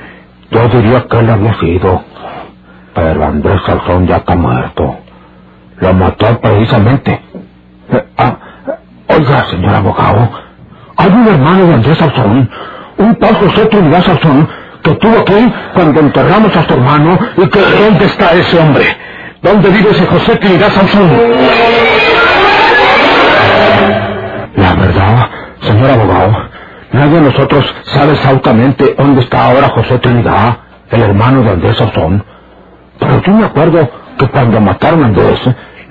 yo 0.51 0.67
diría 0.69 1.05
que 1.09 1.19
él 1.19 1.29
había 1.29 1.59
sido. 1.59 2.03
Pero 2.93 3.25
Andrés 3.25 3.61
Salzón 3.65 4.07
ya 4.07 4.17
está 4.17 4.35
muerto. 4.35 4.97
Lo 5.79 5.93
mató 5.93 6.39
precisamente. 6.39 7.21
Eh, 7.91 8.05
ah, 8.17 8.37
oiga, 9.07 9.45
señor 9.45 9.75
abogado, 9.75 10.29
hay 10.97 11.11
un 11.11 11.27
hermano 11.27 11.65
de 11.67 11.73
Andrés 11.75 11.97
Salzón, 11.97 12.49
un 12.97 13.15
tal 13.15 13.35
José 13.35 13.65
Trinidad 13.67 14.03
Salzón, 14.03 14.49
que 14.83 14.91
estuvo 14.91 15.19
aquí 15.19 15.53
cuando 15.73 15.99
enterramos 15.99 16.55
a 16.55 16.67
su 16.67 16.73
hermano 16.73 17.19
y 17.37 17.47
que... 17.47 17.59
¿Dónde 17.59 18.05
está 18.05 18.33
ese 18.33 18.59
hombre? 18.59 18.85
¿Dónde 19.41 19.69
vive 19.69 19.91
ese 19.91 20.05
José 20.07 20.35
Trinidad 20.37 20.71
Salzón? 20.71 21.11
La 24.57 24.73
verdad, 24.73 25.29
señor 25.61 25.91
abogado, 25.91 26.49
nadie 26.91 27.19
de 27.19 27.21
nosotros 27.21 27.75
sabe 27.93 28.13
exactamente 28.13 28.95
dónde 28.97 29.21
está 29.21 29.45
ahora 29.45 29.69
José 29.69 29.99
Trinidad, 29.99 30.57
el 30.89 31.03
hermano 31.03 31.43
de 31.43 31.51
Andrés 31.51 31.77
Salzón. 31.77 32.25
Pero 32.99 33.21
yo 33.21 33.33
me 33.33 33.45
acuerdo 33.45 33.87
que 34.17 34.27
cuando 34.29 34.59
mataron 34.59 35.03
a 35.03 35.05
Andrés, 35.05 35.39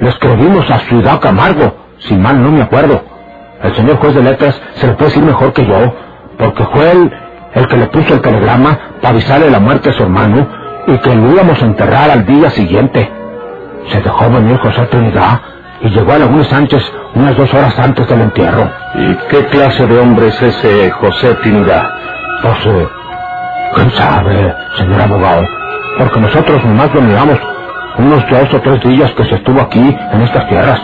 le 0.00 0.08
escribimos 0.08 0.68
a 0.68 0.80
Ciudad 0.80 1.20
Camargo, 1.20 1.76
si 2.00 2.16
mal 2.16 2.42
no 2.42 2.50
me 2.50 2.62
acuerdo. 2.62 3.04
El 3.62 3.72
señor 3.76 3.98
juez 3.98 4.16
de 4.16 4.22
letras 4.24 4.60
se 4.74 4.88
lo 4.88 4.96
puede 4.96 5.10
decir 5.10 5.22
mejor 5.22 5.52
que 5.52 5.64
yo, 5.64 5.94
porque 6.36 6.64
fue 6.64 6.90
él 6.90 7.12
el 7.54 7.68
que 7.68 7.76
le 7.76 7.86
puso 7.86 8.14
el 8.14 8.20
telegrama 8.20 8.78
para 9.00 9.10
avisarle 9.10 9.48
la 9.48 9.60
muerte 9.60 9.90
a 9.90 9.92
su 9.92 10.02
hermano 10.02 10.44
y 10.88 10.98
que 10.98 11.14
lo 11.14 11.30
íbamos 11.30 11.62
a 11.62 11.66
enterrar 11.66 12.10
al 12.10 12.26
día 12.26 12.50
siguiente. 12.50 13.08
Se 13.92 14.00
dejó 14.00 14.28
venir 14.28 14.58
José 14.58 14.86
Trinidad 14.86 15.40
y 15.80 15.88
llegó 15.90 16.12
a 16.12 16.18
Laguna 16.18 16.44
Sánchez 16.44 16.82
unas 17.14 17.36
dos 17.36 17.52
horas 17.52 17.78
antes 17.78 18.06
del 18.08 18.20
entierro. 18.20 18.70
¿Y 18.94 19.14
qué 19.28 19.44
clase 19.46 19.86
de 19.86 19.98
hombre 19.98 20.28
es 20.28 20.42
ese 20.42 20.90
José 20.90 21.34
Trinidad? 21.36 21.90
Pues, 22.42 22.66
eh, 22.66 22.88
quién 23.74 23.90
sabe, 23.92 24.54
señor 24.76 25.00
abogado, 25.00 25.42
porque 25.98 26.20
nosotros 26.20 26.64
nomás 26.64 26.94
lo 26.94 27.00
miramos 27.02 27.38
unos 27.98 28.24
dos 28.30 28.54
o 28.54 28.60
tres 28.60 28.80
días 28.82 29.10
que 29.12 29.24
se 29.24 29.34
estuvo 29.36 29.60
aquí 29.60 29.96
en 30.12 30.20
estas 30.20 30.48
tierras. 30.48 30.80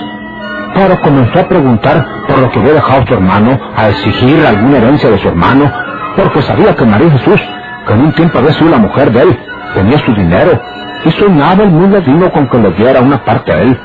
Pero 0.75 0.99
comenzó 1.01 1.41
a 1.41 1.49
preguntar 1.49 2.07
por 2.27 2.39
lo 2.39 2.51
que 2.51 2.59
había 2.59 2.75
dejado 2.75 3.07
su 3.07 3.15
hermano, 3.15 3.59
a 3.77 3.91
exigir 3.91 4.45
alguna 4.47 4.79
herencia 4.79 5.11
de 5.11 5.19
su 5.19 5.29
hermano, 5.29 5.71
porque 6.17 6.43
sabía 6.43 6.75
que 6.75 6.85
María 6.87 7.11
Jesús, 7.11 7.41
que 7.87 7.93
en 7.93 8.01
un 8.01 8.13
tiempo 8.13 8.39
había 8.39 8.53
sido 8.53 8.71
la 8.71 8.79
mujer 8.79 9.13
de 9.13 9.23
él, 9.23 9.39
tenía 9.75 9.99
su 9.99 10.15
dinero, 10.15 10.59
y 11.05 11.11
soñaba 11.11 11.65
el 11.65 11.71
muy 11.71 11.89
ladino 11.89 12.31
con 12.31 12.49
que 12.49 12.59
le 12.59 12.71
diera 12.73 13.01
una 13.01 13.23
parte 13.23 13.53
a 13.53 13.61
él, 13.61 13.79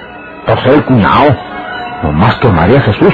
por 0.47 0.59
ser 0.63 0.73
el 0.75 0.85
cuñado, 0.85 1.35
no 2.03 2.11
más 2.13 2.35
que 2.35 2.47
María 2.47 2.81
Jesús. 2.81 3.13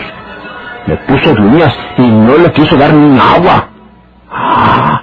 Le 0.86 0.98
puso 0.98 1.32
uñas 1.32 1.75
y 1.98 2.02
no 2.04 2.38
le 2.38 2.52
quiso 2.52 2.78
dar 2.78 2.94
ni 2.94 3.20
agua. 3.20 3.70
Ah, 4.32 5.02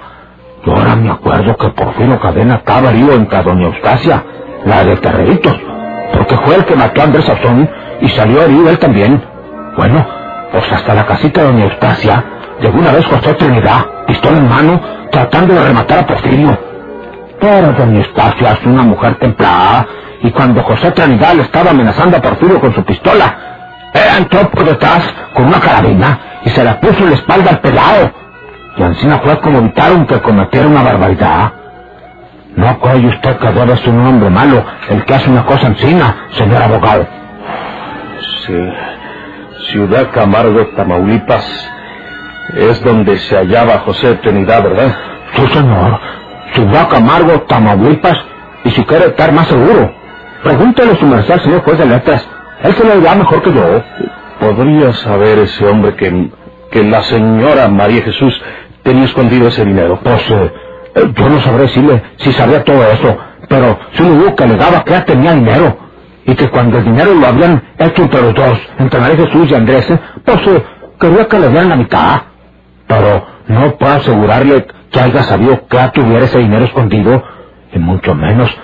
yo 0.65 0.73
ahora 0.73 0.95
me 0.95 1.11
acuerdo 1.11 1.55
que 1.57 1.69
Porfirio 1.69 2.19
Cadena 2.19 2.55
estaba 2.55 2.89
herido 2.91 3.13
en 3.13 3.27
doña 3.27 3.67
Eustacia, 3.67 4.23
la 4.65 4.83
de 4.83 4.95
Terreritos, 4.97 5.55
porque 6.13 6.37
fue 6.37 6.55
el 6.55 6.65
que 6.65 6.75
mató 6.75 7.01
a 7.01 7.03
Andrés 7.05 7.25
Sazón 7.25 7.69
y 7.99 8.09
salió 8.09 8.43
herido 8.43 8.69
él 8.69 8.79
también. 8.79 9.21
Bueno, 9.75 10.05
pues 10.51 10.71
hasta 10.71 10.93
la 10.93 11.05
casita 11.05 11.41
de 11.41 11.47
doña 11.47 11.65
Eustacia 11.65 12.23
llegó 12.61 12.77
una 12.79 12.91
vez 12.91 13.05
José 13.05 13.33
Trinidad, 13.33 13.85
pistola 14.07 14.37
en 14.37 14.47
mano, 14.47 14.81
tratando 15.11 15.53
de 15.53 15.63
rematar 15.63 15.99
a 15.99 16.07
Porfirio. 16.07 16.70
Pero 17.41 17.73
doña 17.73 17.97
Eustacia 17.97 18.51
es 18.53 18.65
una 18.67 18.83
mujer 18.83 19.15
templada, 19.15 19.87
y 20.21 20.29
cuando 20.29 20.61
José 20.61 20.91
Trinidad 20.91 21.33
le 21.33 21.41
estaba 21.41 21.71
amenazando 21.71 22.17
a 22.17 22.21
Porfirio 22.21 22.61
con 22.61 22.73
su 22.75 22.83
pistola, 22.85 23.35
ella 23.93 24.17
entró 24.19 24.49
por 24.51 24.63
detrás 24.63 25.11
con 25.33 25.45
una 25.47 25.59
carabina 25.59 26.19
y 26.45 26.49
se 26.51 26.63
la 26.63 26.79
puso 26.79 26.99
en 26.99 27.09
la 27.09 27.15
espalda 27.15 27.49
al 27.49 27.59
pelado. 27.59 28.11
Y 28.77 28.83
encima 28.83 29.17
fue 29.19 29.39
como 29.39 29.57
evitaron 29.57 30.05
que 30.05 30.21
cometiera 30.21 30.67
una 30.67 30.83
barbaridad. 30.83 31.53
No 32.55 32.79
cree 32.79 33.07
usted 33.07 33.37
que 33.37 33.51
debe 33.51 33.77
ser 33.77 33.89
un 33.89 34.05
hombre 34.05 34.29
malo 34.29 34.63
el 34.89 35.03
que 35.03 35.15
hace 35.15 35.29
una 35.29 35.45
cosa 35.45 35.67
encima, 35.67 36.27
señor 36.31 36.61
abogado. 36.61 37.07
Sí. 38.45 38.69
Ciudad 39.71 40.11
Camargo, 40.11 40.67
Tamaulipas, 40.75 41.69
es 42.55 42.83
donde 42.83 43.17
se 43.17 43.35
hallaba 43.35 43.79
José 43.79 44.15
Trinidad, 44.15 44.63
¿verdad? 44.63 44.95
Sí, 45.33 45.47
señor. 45.47 45.99
Ciudad 46.53 46.89
Camargo, 46.89 47.41
Tamaulipas, 47.41 48.17
y 48.63 48.71
si 48.71 48.83
quiere 48.85 49.05
estar 49.07 49.31
más 49.31 49.47
seguro, 49.47 49.91
pregúntele 50.43 50.91
a 50.93 50.95
su 50.95 51.05
merced 51.05 51.33
al 51.33 51.41
señor 51.41 51.63
juez 51.63 51.77
de 51.77 51.85
letras. 51.85 52.27
Él 52.63 52.75
se 52.75 52.83
lo 52.83 52.95
dirá 52.97 53.15
mejor 53.15 53.41
que 53.41 53.53
yo. 53.53 53.83
¿Podría 54.39 54.91
saber 54.93 55.39
ese 55.39 55.65
hombre 55.67 55.95
que, 55.95 56.29
que 56.71 56.83
la 56.83 57.01
señora 57.03 57.67
María 57.67 58.03
Jesús 58.03 58.41
tenía 58.83 59.05
escondido 59.05 59.47
ese 59.47 59.65
dinero? 59.65 59.99
Pues 60.03 60.29
eh, 60.29 60.53
eh, 60.95 61.13
yo 61.15 61.29
no 61.29 61.39
sabré 61.41 61.63
decirle 61.63 62.03
si 62.17 62.31
sabía 62.33 62.63
todo 62.63 62.83
eso, 62.91 63.17
pero 63.47 63.79
sí 63.93 64.03
me 64.03 64.17
dijo 64.17 64.35
que 64.35 64.43
alegaba 64.43 64.83
que 64.83 64.91
ya 64.91 65.05
tenía 65.05 65.33
dinero 65.33 65.77
y 66.25 66.35
que 66.35 66.49
cuando 66.49 66.77
el 66.79 66.85
dinero 66.85 67.13
lo 67.13 67.27
habían 67.27 67.63
hecho 67.77 68.03
entre 68.03 68.21
los 68.21 68.33
dos, 68.33 68.59
entre 68.77 68.99
María 68.99 69.25
Jesús 69.25 69.49
y 69.49 69.55
Andrés, 69.55 69.89
eh, 69.89 69.99
pues 70.25 70.47
eh, 70.47 70.63
quería 70.99 71.27
que 71.27 71.39
le 71.39 71.49
dieran 71.49 71.69
la 71.69 71.75
mitad. 71.75 72.21
Pero 72.87 73.25
no 73.47 73.77
puedo 73.77 73.93
asegurarle 73.93 74.65
que 74.91 74.99
haya 74.99 75.23
sabido 75.23 75.67
que 75.67 75.77
ya 75.77 75.91
tuviera 75.91 76.25
ese 76.25 76.39
dinero 76.39 76.65
escondido, 76.65 77.23
y 77.73 77.79
mucho 77.79 78.13
menos 78.13 78.55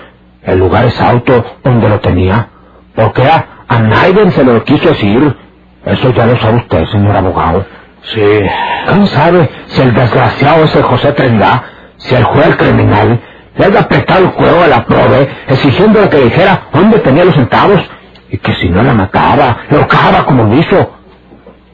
el 0.42 0.58
lugar 0.58 0.84
exacto 0.84 1.44
donde 1.64 1.88
lo 1.88 2.00
tenía, 2.00 2.48
porque 2.94 3.22
a, 3.22 3.46
a 3.66 3.78
nadie 3.80 4.30
se 4.30 4.44
lo 4.44 4.62
quiso 4.64 4.88
decir. 4.88 5.36
Eso 5.84 6.10
ya 6.10 6.26
lo 6.26 6.36
sabe 6.38 6.56
usted, 6.56 6.84
señor 6.86 7.16
abogado. 7.16 7.64
Sí. 8.02 8.40
¿Quién 8.88 9.06
sabe 9.06 9.48
si 9.66 9.80
el 9.80 9.94
desgraciado 9.94 10.64
ese 10.64 10.82
José 10.82 11.12
Trinidad, 11.12 11.62
si 11.96 12.14
el 12.14 12.24
juez 12.24 12.56
criminal, 12.56 13.20
le 13.56 13.64
haya 13.64 13.80
apretado 13.80 14.24
el 14.24 14.32
cuero 14.32 14.62
a 14.62 14.66
la 14.66 14.84
prove, 14.84 15.28
exigiéndole 15.46 16.08
que 16.08 16.18
dijera 16.24 16.68
dónde 16.72 16.98
tenía 16.98 17.24
los 17.24 17.34
centavos, 17.34 17.80
y 18.30 18.36
que 18.38 18.52
si 18.54 18.68
no 18.68 18.82
la 18.82 18.92
mataba, 18.92 19.58
lo 19.70 19.86
cagaba 19.88 20.24
como 20.26 20.44
lo 20.44 20.54
hizo? 20.56 20.90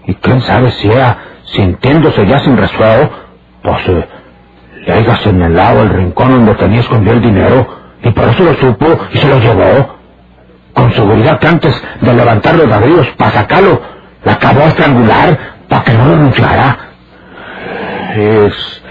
Y 0.06 0.14
quién 0.14 0.40
sabe 0.42 0.70
si 0.70 0.88
era, 0.88 1.18
sintiéndose 1.44 2.26
ya 2.26 2.40
sin 2.40 2.56
resuelvo, 2.56 3.10
pues 3.62 3.88
eh, 3.88 4.08
haya 4.92 5.16
señalado 5.18 5.82
el 5.82 5.90
rincón 5.90 6.30
donde 6.30 6.54
tenía 6.54 6.80
escondido 6.80 7.14
el 7.14 7.22
dinero, 7.22 7.66
y 8.02 8.10
por 8.10 8.28
eso 8.28 8.44
lo 8.44 8.54
supo 8.54 8.98
y 9.12 9.18
se 9.18 9.28
lo 9.28 9.38
llevó. 9.38 9.96
Con 10.74 10.92
seguridad 10.92 11.38
que 11.38 11.46
antes 11.46 11.82
de 12.00 12.12
levantar 12.14 12.56
los 12.56 12.68
ladrillos 12.68 13.06
para 13.16 13.30
sacarlo, 13.30 13.80
la 14.24 14.32
acabó 14.32 14.60
a 14.60 14.66
estrangular 14.68 15.38
para 15.68 15.84
que 15.84 15.94
no 15.94 16.08
denunciara. 16.08 16.78
Es, 18.16 18.82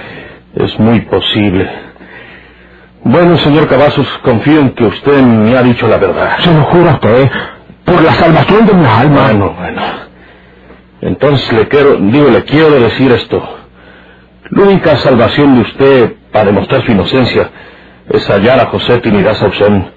es 0.56 0.80
muy 0.80 1.02
posible. 1.02 1.70
Bueno, 3.04 3.38
señor 3.38 3.68
Cavazos, 3.68 4.08
confío 4.24 4.62
en 4.62 4.72
que 4.72 4.86
usted 4.86 5.22
me 5.22 5.58
ha 5.58 5.62
dicho 5.62 5.88
la 5.88 5.98
verdad. 5.98 6.38
Se 6.40 6.54
lo 6.54 6.64
juro 6.64 6.90
a 6.90 6.94
usted, 6.94 7.30
por 7.84 8.02
la 8.02 8.14
salvación 8.14 8.66
de 8.66 8.74
mi 8.74 8.86
alma. 8.86 9.24
Bueno, 9.24 9.56
bueno. 9.58 9.82
Entonces 11.02 11.52
le 11.52 11.68
quiero, 11.68 11.98
digo, 11.98 12.30
le 12.30 12.44
quiero 12.46 12.72
decir 12.80 13.12
esto. 13.12 13.63
La 14.50 14.64
única 14.64 14.98
salvación 14.98 15.56
de 15.56 15.62
usted 15.62 16.14
para 16.32 16.46
demostrar 16.46 16.84
su 16.84 16.92
inocencia 16.92 17.50
es 18.10 18.28
hallar 18.30 18.60
a 18.60 18.66
José 18.66 19.00
Trinidad 19.00 19.36
Sauzón 19.36 19.92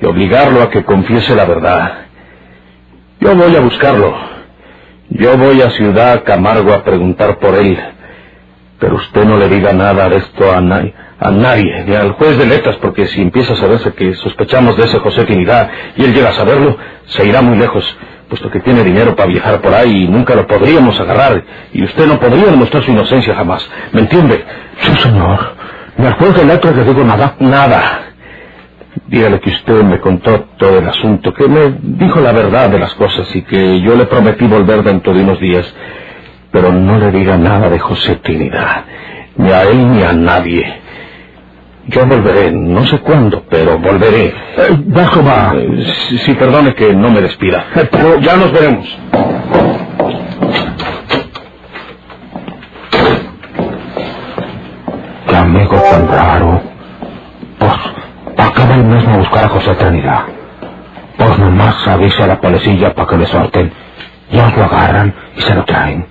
y 0.00 0.06
obligarlo 0.06 0.62
a 0.62 0.70
que 0.70 0.84
confiese 0.84 1.34
la 1.34 1.44
verdad. 1.44 1.92
Yo 3.20 3.34
voy 3.36 3.54
a 3.54 3.60
buscarlo. 3.60 4.14
Yo 5.10 5.36
voy 5.36 5.62
a 5.62 5.70
Ciudad 5.70 6.24
Camargo 6.24 6.72
a 6.72 6.82
preguntar 6.82 7.38
por 7.38 7.54
él. 7.54 7.78
Pero 8.78 8.96
usted 8.96 9.24
no 9.24 9.36
le 9.36 9.48
diga 9.48 9.72
nada 9.72 10.08
de 10.08 10.16
esto 10.16 10.52
a, 10.52 10.58
a 10.58 11.30
nadie, 11.30 11.84
ni 11.84 11.94
al 11.94 12.12
juez 12.12 12.36
de 12.36 12.46
letras, 12.46 12.76
porque 12.76 13.06
si 13.06 13.22
empieza 13.22 13.54
a 13.54 13.56
saberse 13.56 13.92
que 13.92 14.14
sospechamos 14.14 14.76
de 14.76 14.84
ese 14.84 14.98
José 14.98 15.24
Trinidad 15.24 15.70
y 15.96 16.04
él 16.04 16.14
llega 16.14 16.30
a 16.30 16.34
saberlo, 16.34 16.76
se 17.06 17.24
irá 17.26 17.42
muy 17.42 17.56
lejos, 17.58 17.84
puesto 18.28 18.50
que 18.50 18.60
tiene 18.60 18.84
dinero 18.84 19.16
para 19.16 19.28
viajar 19.28 19.60
por 19.60 19.74
ahí 19.74 20.04
y 20.04 20.08
nunca 20.08 20.34
lo 20.34 20.46
podríamos 20.46 20.98
agarrar, 21.00 21.44
y 21.72 21.84
usted 21.84 22.06
no 22.06 22.20
podría 22.20 22.46
demostrar 22.46 22.82
su 22.82 22.90
inocencia 22.90 23.34
jamás. 23.34 23.68
¿Me 23.92 24.02
entiende? 24.02 24.44
Sí, 24.78 24.94
señor. 24.96 25.56
Al 25.98 26.12
juez 26.14 26.34
de 26.36 26.44
letras 26.44 26.76
le 26.76 26.84
digo 26.84 27.02
nada. 27.04 27.34
Nada. 27.40 28.02
Dígale 29.06 29.40
que 29.40 29.50
usted 29.50 29.82
me 29.82 30.00
contó 30.00 30.48
todo 30.58 30.78
el 30.78 30.88
asunto, 30.88 31.32
que 31.32 31.48
me 31.48 31.78
dijo 31.82 32.20
la 32.20 32.32
verdad 32.32 32.70
de 32.70 32.78
las 32.78 32.94
cosas 32.94 33.34
y 33.34 33.42
que 33.42 33.80
yo 33.80 33.96
le 33.96 34.06
prometí 34.06 34.46
volver 34.46 34.82
dentro 34.82 35.12
de 35.14 35.22
unos 35.22 35.40
días. 35.40 35.74
Pero 36.52 36.72
no 36.72 36.98
le 36.98 37.10
diga 37.10 37.36
nada 37.36 37.68
de 37.68 37.78
José 37.78 38.16
Trinidad, 38.16 38.84
ni 39.36 39.50
a 39.50 39.62
él 39.64 39.90
ni 39.92 40.02
a 40.02 40.12
nadie. 40.12 40.80
Yo 41.88 42.06
volveré, 42.06 42.52
no 42.52 42.84
sé 42.86 42.98
cuándo, 43.00 43.44
pero 43.48 43.78
volveré. 43.78 44.26
Eh, 44.26 44.34
bajo 44.86 45.22
va. 45.24 45.52
Eh, 45.56 45.84
sí, 46.08 46.18
sí, 46.18 46.34
perdone 46.34 46.74
que 46.74 46.94
no 46.94 47.10
me 47.10 47.20
despida. 47.22 47.64
Eh, 47.74 47.88
pero 47.90 48.18
Ya 48.20 48.36
nos 48.36 48.52
veremos. 48.52 48.86
qué 55.28 55.36
amigo 55.36 55.76
tan 55.90 56.08
raro. 56.08 56.62
ahí 58.70 58.82
mismo 58.82 59.14
a 59.14 59.16
buscar 59.18 59.44
a 59.44 59.48
José 59.48 59.74
Trinidad. 59.76 60.20
Pues 61.16 61.38
nomás 61.38 61.86
avise 61.88 62.22
a 62.22 62.26
la 62.26 62.40
policía 62.40 62.94
para 62.94 63.08
que 63.08 63.16
le 63.16 63.26
sorten. 63.26 63.72
Ellos 64.30 64.56
lo 64.56 64.64
agarran 64.64 65.14
y 65.36 65.40
se 65.40 65.54
lo 65.54 65.64
traen. 65.64 66.06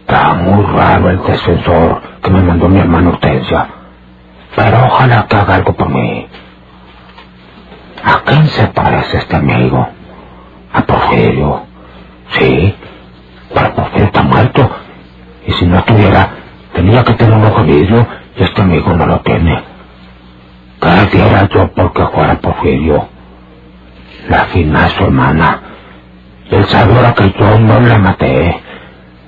Está 0.00 0.34
muy 0.34 0.64
raro 0.64 1.10
el 1.10 1.18
defensor 1.22 2.00
que 2.22 2.30
me 2.30 2.40
mandó 2.42 2.68
mi 2.68 2.78
hermano 2.80 3.10
Hortensia. 3.10 3.66
Pero 4.56 4.86
ojalá 4.86 5.26
que 5.26 5.36
haga 5.36 5.54
algo 5.56 5.72
por 5.74 5.90
mí. 5.90 6.26
¿A 8.02 8.20
quién 8.24 8.46
se 8.48 8.66
parece 8.68 9.18
este 9.18 9.36
amigo? 9.36 9.86
A 10.72 10.80
Porfirio. 10.82 11.62
Sí, 12.30 12.74
pero 13.54 13.74
Porfirio 13.74 14.06
está 14.06 14.22
muerto. 14.22 14.70
Y 15.46 15.52
si 15.52 15.66
no 15.66 15.78
estuviera, 15.78 16.30
tenía 16.72 17.04
que 17.04 17.12
tener 17.12 17.34
un 17.34 17.44
ojo 17.44 17.64
vidrio 17.64 18.06
y 18.36 18.42
este 18.42 18.62
amigo 18.62 18.92
no 18.94 19.06
lo 19.06 19.20
tiene. 19.20 19.62
¿Qué 20.80 21.16
diera 21.16 21.48
yo 21.48 21.70
porque 21.72 22.06
fuera 22.06 22.40
Porfirio? 22.40 23.08
La 24.28 24.44
fina 24.46 24.86
es 24.86 24.92
su 24.92 25.04
hermana. 25.04 25.60
Y 26.50 26.54
él 26.54 26.64
sabiera 26.64 27.12
que 27.12 27.34
yo 27.38 27.58
no 27.58 27.78
la 27.80 27.98
maté. 27.98 28.58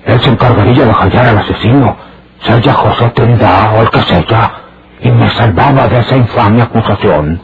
Él 0.06 0.20
se 0.20 0.30
encargaría 0.30 0.86
de 0.86 0.92
hallar 0.92 1.26
al 1.26 1.38
asesino, 1.38 1.96
sea 2.40 2.72
José 2.72 3.10
Trinidad 3.10 3.76
o 3.76 3.82
el 3.82 3.90
que 3.90 4.00
sea, 4.02 4.24
y 5.00 5.10
me 5.10 5.30
salvaba 5.30 5.88
de 5.88 5.98
esa 6.00 6.16
infame 6.16 6.62
acusación. 6.62 7.40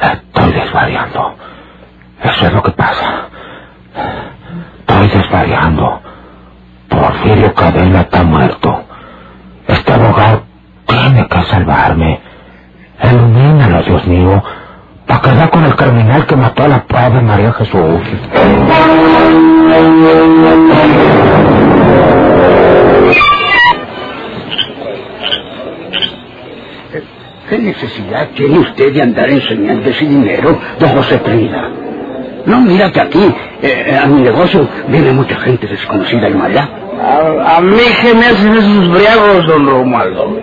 Estoy 0.00 0.52
desvariando. 0.52 1.34
Eso 2.22 2.46
es 2.46 2.52
lo 2.52 2.62
que 2.62 2.72
pasa. 2.72 3.28
Estoy 4.80 5.08
desvariando. 5.08 6.00
Porfirio 6.88 7.54
Cadena 7.54 8.00
está 8.02 8.22
muerto. 8.22 8.84
Este 9.66 9.92
abogado 9.92 10.44
tiene 10.86 11.26
que 11.28 11.42
salvarme. 11.44 12.20
Ilumínalo, 13.02 13.82
Dios 13.82 14.06
mío, 14.06 14.42
para 15.06 15.20
quedar 15.20 15.50
con 15.50 15.64
el 15.64 15.76
criminal 15.76 16.26
que 16.26 16.36
mató 16.36 16.64
a 16.64 16.68
la 16.68 16.84
pobre 16.84 17.20
María 17.20 17.52
Jesús. 17.52 18.00
¿Qué 27.48 27.58
necesidad 27.58 28.28
tiene 28.34 28.58
usted 28.58 28.92
de 28.92 29.02
andar 29.02 29.30
enseñando 29.30 29.88
ese 29.88 30.04
dinero, 30.04 30.58
don 30.80 30.88
José 30.90 31.18
Trinidad? 31.18 31.68
No, 32.44 32.60
mira 32.60 32.90
que 32.90 33.00
aquí, 33.00 33.34
eh, 33.62 33.98
a 34.02 34.06
mi 34.06 34.22
negocio, 34.22 34.68
viene 34.88 35.12
mucha 35.12 35.36
gente 35.36 35.66
desconocida 35.66 36.28
y 36.28 36.34
mala. 36.34 36.68
A, 37.00 37.56
a 37.56 37.60
mí 37.60 37.82
que 38.02 38.14
me 38.14 38.26
hacen 38.26 38.52
esos 38.52 38.88
briagos, 38.88 39.46
don 39.46 39.66
Romualdo. 39.66 40.40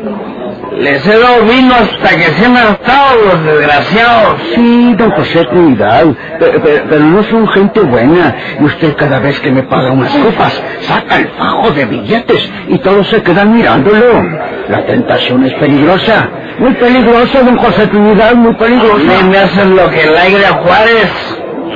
Les 0.77 1.06
he 1.06 1.20
dado 1.20 1.44
vino 1.44 1.74
hasta 1.75 2.15
que 2.15 2.24
se 2.24 2.46
han 2.46 2.58
hartado 2.58 3.15
los 3.25 3.44
desgraciados. 3.46 4.42
Sí, 4.56 4.96
don 4.98 5.12
José 5.12 5.46
Trinidad, 5.46 6.06
pero, 6.39 6.62
pero- 6.63 6.84
pero 6.89 7.00
no 7.06 7.24
son 7.24 7.48
gente 7.50 7.80
buena. 7.82 8.36
Y 8.60 8.63
usted 8.63 8.96
cada 8.96 9.20
vez 9.20 9.39
que 9.39 9.51
me 9.51 9.63
paga 9.63 9.92
unas 9.92 10.12
copas, 10.15 10.62
saca 10.82 11.18
el 11.18 11.27
fajo 11.38 11.72
de 11.72 11.86
billetes 11.86 12.50
y 12.68 12.77
todos 12.80 13.08
se 13.08 13.22
quedan 13.22 13.53
mirándolo. 13.56 14.24
La 14.70 14.86
tentación 14.86 15.46
es 15.46 15.53
peligrosa. 15.56 16.27
Muy 16.60 16.74
peligrosa, 16.75 17.44
don 17.44 17.58
José 17.58 17.88
Trinidad, 17.88 18.34
muy 18.36 18.53
A 18.53 18.58
peligrosa. 18.58 18.98
mí 19.24 19.30
me 19.30 19.38
hacen 19.38 19.75
lo 19.75 19.89
que 19.89 20.01
el 20.03 20.18
aire 20.18 20.46
a 20.46 20.53
Juárez. 20.53 21.12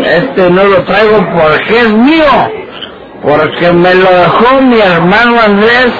Este 0.03 0.49
no 0.49 0.63
lo 0.63 0.83
traigo 0.83 1.17
porque 1.33 1.79
es 1.81 1.89
mío. 1.93 2.23
Porque 3.21 3.71
me 3.73 3.93
lo 3.95 4.09
dejó 4.11 4.61
mi 4.61 4.79
hermano 4.79 5.37
Andrés, 5.43 5.91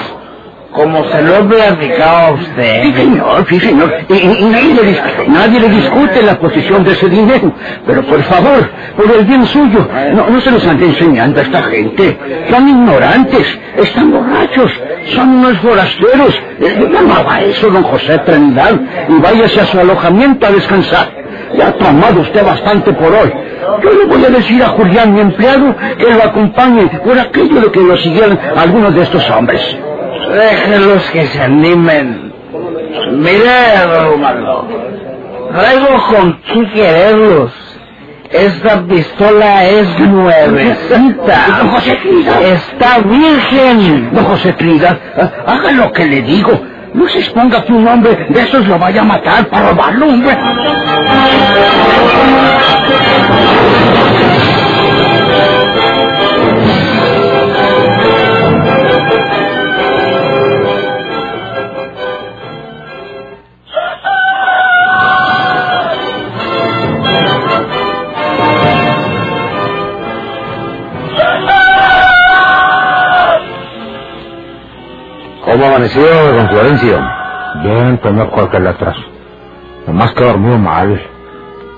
como 0.72 1.02
se 1.10 1.22
lo 1.22 1.36
he 1.36 1.42
platicado 1.44 2.16
a 2.16 2.30
usted. 2.32 2.82
Sí, 2.82 2.92
señor, 2.94 3.46
sí, 3.48 3.60
señor. 3.60 3.94
Y, 4.08 4.14
y- 4.14 4.44
nadie, 4.50 4.74
le, 4.74 4.82
dis- 4.92 5.28
nadie 5.28 5.60
le 5.60 5.68
discute 5.68 6.22
la 6.22 6.34
posición 6.38 6.84
de 6.84 6.92
ese 6.92 7.08
dinero. 7.08 7.52
Pero 7.86 8.02
por 8.02 8.22
favor, 8.24 8.68
por 8.96 9.10
el 9.16 9.24
bien 9.24 9.44
suyo, 9.46 9.88
no, 10.14 10.28
no 10.28 10.40
se 10.40 10.50
los 10.50 10.66
ande 10.66 10.86
enseñando 10.86 11.40
a 11.40 11.42
esta 11.42 11.62
gente. 11.64 12.18
Son 12.50 12.68
ignorantes, 12.68 13.58
están 13.76 14.10
borrachos, 14.10 14.70
son 15.14 15.28
unos 15.38 15.58
forasteros. 15.58 16.34
Eh, 16.60 16.88
No 16.90 17.14
haga 17.14 17.40
eso, 17.42 17.70
don 17.70 17.82
José 17.84 18.18
Trinidad, 18.18 18.72
y 19.08 19.20
váyase 19.22 19.60
a 19.60 19.64
su 19.66 19.80
alojamiento 19.80 20.46
a 20.46 20.50
descansar. 20.50 21.08
Ya 21.56 21.68
ha 21.68 21.72
tomado 21.72 22.20
usted 22.20 22.44
bastante 22.44 22.92
por 22.92 23.10
hoy. 23.12 23.32
Yo 23.82 23.90
le 23.90 24.04
voy 24.06 24.24
a 24.24 24.28
decir 24.30 24.62
a 24.62 24.68
Julián, 24.68 25.14
mi 25.14 25.20
empleado, 25.20 25.74
que 25.96 26.12
lo 26.12 26.22
acompañe 26.24 26.86
por 27.04 27.18
aquello 27.18 27.60
de 27.62 27.70
que 27.72 27.80
lo 27.80 27.96
siguieran 27.96 28.38
algunos 28.56 28.94
de 28.94 29.02
estos 29.02 29.28
hombres. 29.30 29.62
Déjenlos 30.26 31.10
que 31.10 31.26
se 31.26 31.42
animen. 31.42 32.32
Mire, 33.12 33.84
Romualdo, 33.86 34.66
traigo 35.52 36.06
con 36.10 36.40
qué 36.42 36.70
quererlos. 36.72 37.52
Esta 38.30 38.82
pistola 38.82 39.64
es 39.64 39.98
nuevecita. 40.00 41.58
Don 41.58 41.68
José 41.70 41.96
Trinidad. 41.96 42.42
Está 42.42 42.98
virgen. 42.98 44.10
Don 44.12 44.24
José 44.24 44.52
Trinidad, 44.52 44.98
haga 45.46 45.72
lo 45.72 45.92
que 45.92 46.04
le 46.04 46.22
digo. 46.22 46.60
No 46.92 47.08
se 47.08 47.20
exponga 47.20 47.64
que 47.64 47.72
un 47.72 47.86
hombre 47.86 48.26
de 48.28 48.40
esos 48.40 48.66
lo 48.66 48.78
vaya 48.78 49.02
a 49.02 49.04
matar 49.04 49.46
para 49.48 49.70
robarlo, 49.70 50.06
hombre. 50.08 50.36
¿Cómo 75.50 75.64
amaneció, 75.64 76.02
don 76.02 76.46
Florencio? 76.50 76.98
Bien, 77.62 77.98
señor 78.02 78.28
juez 78.28 78.50
de 78.52 78.60
letras. 78.60 78.96
Nomás 79.86 80.12
que 80.12 80.22
dormí 80.22 80.54
mal. 80.58 81.00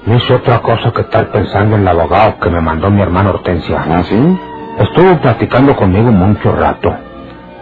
No 0.06 0.16
hice 0.16 0.34
otra 0.34 0.58
cosa 0.58 0.90
que 0.90 1.02
estar 1.02 1.30
pensando 1.30 1.76
en 1.76 1.82
el 1.82 1.88
abogado 1.88 2.36
que 2.40 2.50
me 2.50 2.60
mandó 2.60 2.90
mi 2.90 3.00
hermano 3.00 3.30
Hortensia. 3.30 3.84
¿Ah, 3.88 4.02
sí? 4.02 4.38
Estuvo 4.76 5.16
platicando 5.20 5.76
conmigo 5.76 6.10
mucho 6.10 6.50
rato. 6.50 6.92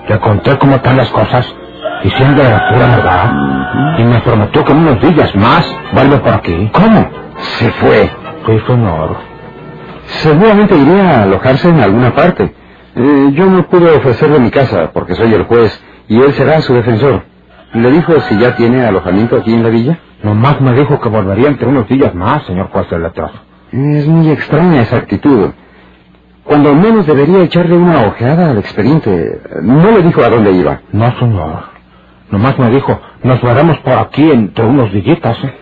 Le 0.09 0.19
conté 0.19 0.57
cómo 0.57 0.77
están 0.77 0.97
las 0.97 1.11
cosas, 1.11 1.55
diciendo 2.03 2.43
la 2.43 2.69
pura 2.71 2.97
verdad. 2.97 3.99
Y 3.99 4.05
me 4.05 4.21
prometió 4.21 4.65
que 4.65 4.73
en 4.73 4.79
unos 4.79 5.01
días 5.03 5.37
más 5.37 5.77
vuelve 5.93 6.17
por 6.17 6.33
aquí. 6.33 6.71
¿Cómo? 6.73 7.07
Se 7.37 7.71
fue. 7.73 8.11
Sí, 8.47 8.59
señor. 8.67 9.17
Seguramente 10.07 10.75
iría 10.75 11.21
a 11.21 11.23
alojarse 11.25 11.69
en 11.69 11.81
alguna 11.81 12.15
parte. 12.15 12.55
Eh, 12.97 13.31
yo 13.35 13.45
no 13.45 13.69
pude 13.69 13.95
ofrecerle 13.95 14.41
mi 14.41 14.51
casa 14.51 14.91
porque 14.95 15.15
soy 15.15 15.35
el 15.35 15.45
juez 15.45 15.79
y 16.09 16.21
él 16.21 16.33
será 16.35 16.61
su 16.61 16.75
defensor. 16.75 17.23
¿Le 17.75 17.91
dijo 17.91 18.19
si 18.21 18.39
ya 18.39 18.57
tiene 18.57 18.85
alojamiento 18.85 19.37
aquí 19.37 19.53
en 19.53 19.63
la 19.63 19.69
villa? 19.69 19.99
Nomás 20.23 20.61
me 20.61 20.73
dijo 20.73 21.01
que 21.01 21.09
volvería 21.09 21.49
entre 21.49 21.69
unos 21.69 21.89
días 21.89 22.15
más, 22.15 22.45
señor 22.47 22.71
juez 22.71 22.89
de 22.91 22.99
letras. 22.99 23.31
Es 23.73 24.07
muy 24.07 24.31
extraña 24.31 24.83
esa 24.83 24.97
actitud. 24.97 25.51
Cuando 26.45 26.75
menos 26.75 27.07
debería 27.07 27.43
echarle 27.43 27.77
una 27.77 28.07
ojeada 28.07 28.51
al 28.51 28.59
expediente. 28.59 29.41
No 29.63 29.91
le 29.91 30.03
dijo 30.03 30.23
a 30.23 30.31
dónde 30.31 30.53
iba. 30.53 30.81
No, 30.93 31.13
señor. 31.19 31.65
Nomás 32.31 32.59
me 32.59 32.71
dijo, 32.71 32.99
nos 33.23 33.43
veremos 33.43 33.79
por 33.81 33.93
aquí 33.93 34.31
entre 34.31 34.65
unos 34.65 34.91
días. 34.93 35.19
¿eh? 35.45 35.55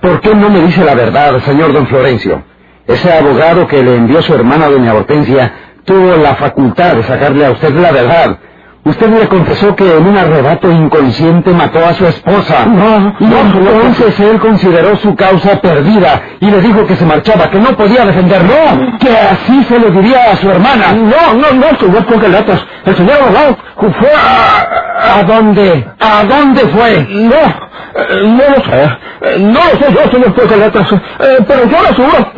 ¿Por 0.00 0.20
qué 0.20 0.34
no 0.34 0.50
me 0.50 0.62
dice 0.62 0.84
la 0.84 0.94
verdad, 0.94 1.38
señor 1.38 1.72
don 1.72 1.86
Florencio? 1.86 2.42
Ese 2.86 3.12
abogado 3.12 3.66
que 3.66 3.82
le 3.82 3.96
envió 3.96 4.20
su 4.22 4.34
hermana 4.34 4.68
doña 4.68 4.92
Hortensia 4.94 5.52
tuvo 5.84 6.16
la 6.16 6.34
facultad 6.34 6.96
de 6.96 7.04
sacarle 7.04 7.46
a 7.46 7.52
usted 7.52 7.72
la 7.74 7.92
verdad. 7.92 8.38
Usted 8.84 9.08
le 9.08 9.28
confesó 9.28 9.74
que 9.74 9.96
en 9.96 10.06
un 10.06 10.16
arrebato 10.18 10.70
inconsciente 10.70 11.50
mató 11.52 11.78
a 11.86 11.94
su 11.94 12.06
esposa. 12.06 12.66
No, 12.66 13.16
y 13.18 13.24
entonces 13.24 14.20
él 14.20 14.38
consideró 14.38 14.94
su 14.96 15.14
causa 15.16 15.58
perdida 15.60 16.20
y 16.40 16.50
le 16.50 16.60
dijo 16.60 16.86
que 16.86 16.94
se 16.94 17.06
marchaba, 17.06 17.48
que 17.50 17.58
no 17.60 17.74
podía 17.76 18.04
defenderlo, 18.04 18.54
que 19.00 19.08
así 19.16 19.64
se 19.64 19.78
lo 19.78 19.90
diría 19.90 20.32
a 20.32 20.36
su 20.36 20.50
hermana. 20.50 20.92
No, 20.92 21.34
no, 21.34 21.52
no, 21.52 21.78
señor 21.78 22.28
letras. 22.28 22.64
El 22.84 22.96
señor 22.96 23.16
abogado 23.22 23.56
fue 23.98 24.12
a... 24.14 25.18
¿A 25.18 25.22
dónde? 25.24 25.86
¿A 26.00 26.24
dónde 26.24 26.60
fue? 26.68 27.06
No, 27.10 27.36
eh, 27.36 28.22
no 28.24 28.56
lo 28.56 28.64
sé. 28.64 28.82
Eh, 29.22 29.38
No 29.38 29.60
lo 29.60 29.78
sé 29.78 29.92
yo, 29.92 30.10
señor 30.10 30.58
letras. 30.58 30.92
Eh, 30.92 31.38
pero 31.46 31.64
yo 31.64 31.82
le 31.82 31.88
aseguro, 31.88 32.32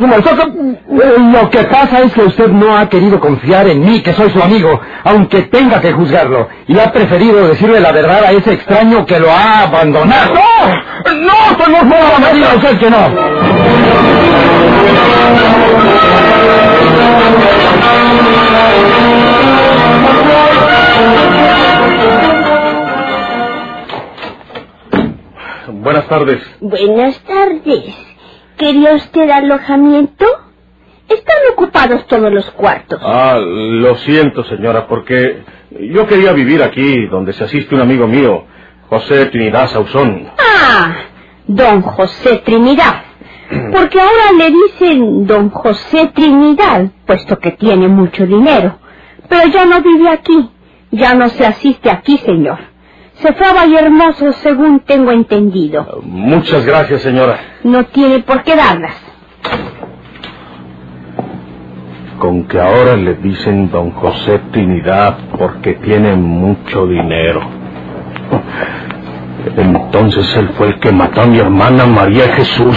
Lo 1.33 1.49
que 1.49 1.63
pasa 1.63 1.99
es 2.01 2.13
que 2.13 2.21
usted 2.23 2.47
no 2.49 2.77
ha 2.77 2.87
querido 2.89 3.19
confiar 3.19 3.67
en 3.67 3.79
mí, 3.85 4.01
que 4.01 4.13
soy 4.13 4.29
su 4.29 4.41
amigo, 4.41 4.79
aunque 5.03 5.43
tenga 5.43 5.79
que 5.81 5.91
juzgarlo, 5.93 6.36
y 6.67 6.77
ha 6.79 6.91
preferido 6.91 7.47
decirle 7.47 7.79
la 7.79 7.91
verdad 7.91 8.23
a 8.25 8.31
ese 8.31 8.53
extraño 8.53 9.05
que 9.05 9.19
lo 9.19 9.31
ha 9.31 9.63
abandonado. 9.63 10.33
¡No! 10.33 11.13
¡No, 11.13 11.63
señor 11.63 11.87
juez 11.87 12.01
No 12.03 12.19
de 12.19 12.19
me 12.19 12.33
diga 12.33 12.53
letras! 12.53 12.55
usted 12.55 12.79
que 12.79 12.89
no. 12.89 14.17
Buenas 25.67 25.83
buenas 25.83 26.07
tardes. 26.07 26.41
Buenas 26.59 27.19
tardes. 27.23 27.95
¿Quería 28.57 28.95
usted 28.95 29.29
alojamiento? 29.29 30.25
Están 31.07 31.37
ocupados 31.53 32.05
todos 32.07 32.31
los 32.31 32.49
cuartos. 32.51 32.99
Ah, 33.01 33.37
lo 33.39 33.95
siento, 33.97 34.43
señora, 34.43 34.87
porque 34.87 35.41
yo 35.71 36.07
quería 36.07 36.33
vivir 36.33 36.63
aquí, 36.63 37.05
donde 37.07 37.33
se 37.33 37.43
asiste 37.43 37.75
un 37.75 37.81
amigo 37.81 38.07
mío, 38.07 38.45
José 38.89 39.25
Trinidad 39.27 39.67
Sauzón. 39.67 40.27
Ah, 40.37 40.93
don 41.45 41.81
José 41.81 42.41
Trinidad. 42.45 43.03
Porque 43.73 43.99
ahora 43.99 44.31
le 44.37 44.51
dicen 44.51 45.25
don 45.25 45.49
José 45.49 46.11
Trinidad, 46.13 46.87
puesto 47.05 47.39
que 47.39 47.51
tiene 47.51 47.87
mucho 47.87 48.25
dinero. 48.25 48.79
Pero 49.29 49.47
ya 49.49 49.65
no 49.65 49.81
vive 49.81 50.09
aquí. 50.09 50.49
Ya 50.91 51.13
no 51.15 51.27
se 51.29 51.45
asiste 51.45 51.89
aquí, 51.89 52.17
señor. 52.17 52.59
Se 53.15 53.33
fue 53.33 53.47
a 53.47 53.53
Valle 53.53 53.79
Hermoso, 53.79 54.31
según 54.33 54.81
tengo 54.81 55.11
entendido. 55.11 56.01
Muchas 56.03 56.65
gracias, 56.65 57.01
señora. 57.01 57.39
No 57.63 57.85
tiene 57.87 58.19
por 58.19 58.43
qué 58.43 58.55
darlas. 58.55 58.95
Con 62.19 62.45
que 62.45 62.59
ahora 62.59 62.95
le 62.95 63.13
dicen 63.15 63.69
don 63.69 63.91
José 63.91 64.39
Trinidad 64.51 65.17
porque 65.37 65.75
tiene 65.75 66.15
mucho 66.15 66.87
dinero. 66.87 67.41
Entonces 69.55 70.35
él 70.35 70.49
fue 70.57 70.67
el 70.67 70.79
que 70.79 70.91
mató 70.91 71.21
a 71.21 71.25
mi 71.27 71.37
hermana 71.37 71.85
María 71.85 72.27
Jesús. 72.33 72.75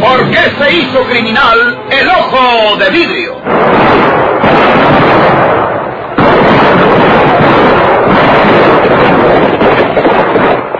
¿Por 0.00 0.30
qué 0.30 0.50
se 0.58 0.72
hizo 0.72 1.02
criminal 1.04 1.78
el 1.90 2.08
ojo 2.08 2.76
de 2.78 2.90
vidrio? 2.90 3.36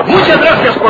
Muchas 0.07 0.41
gracias 0.41 0.77
por 0.79 0.90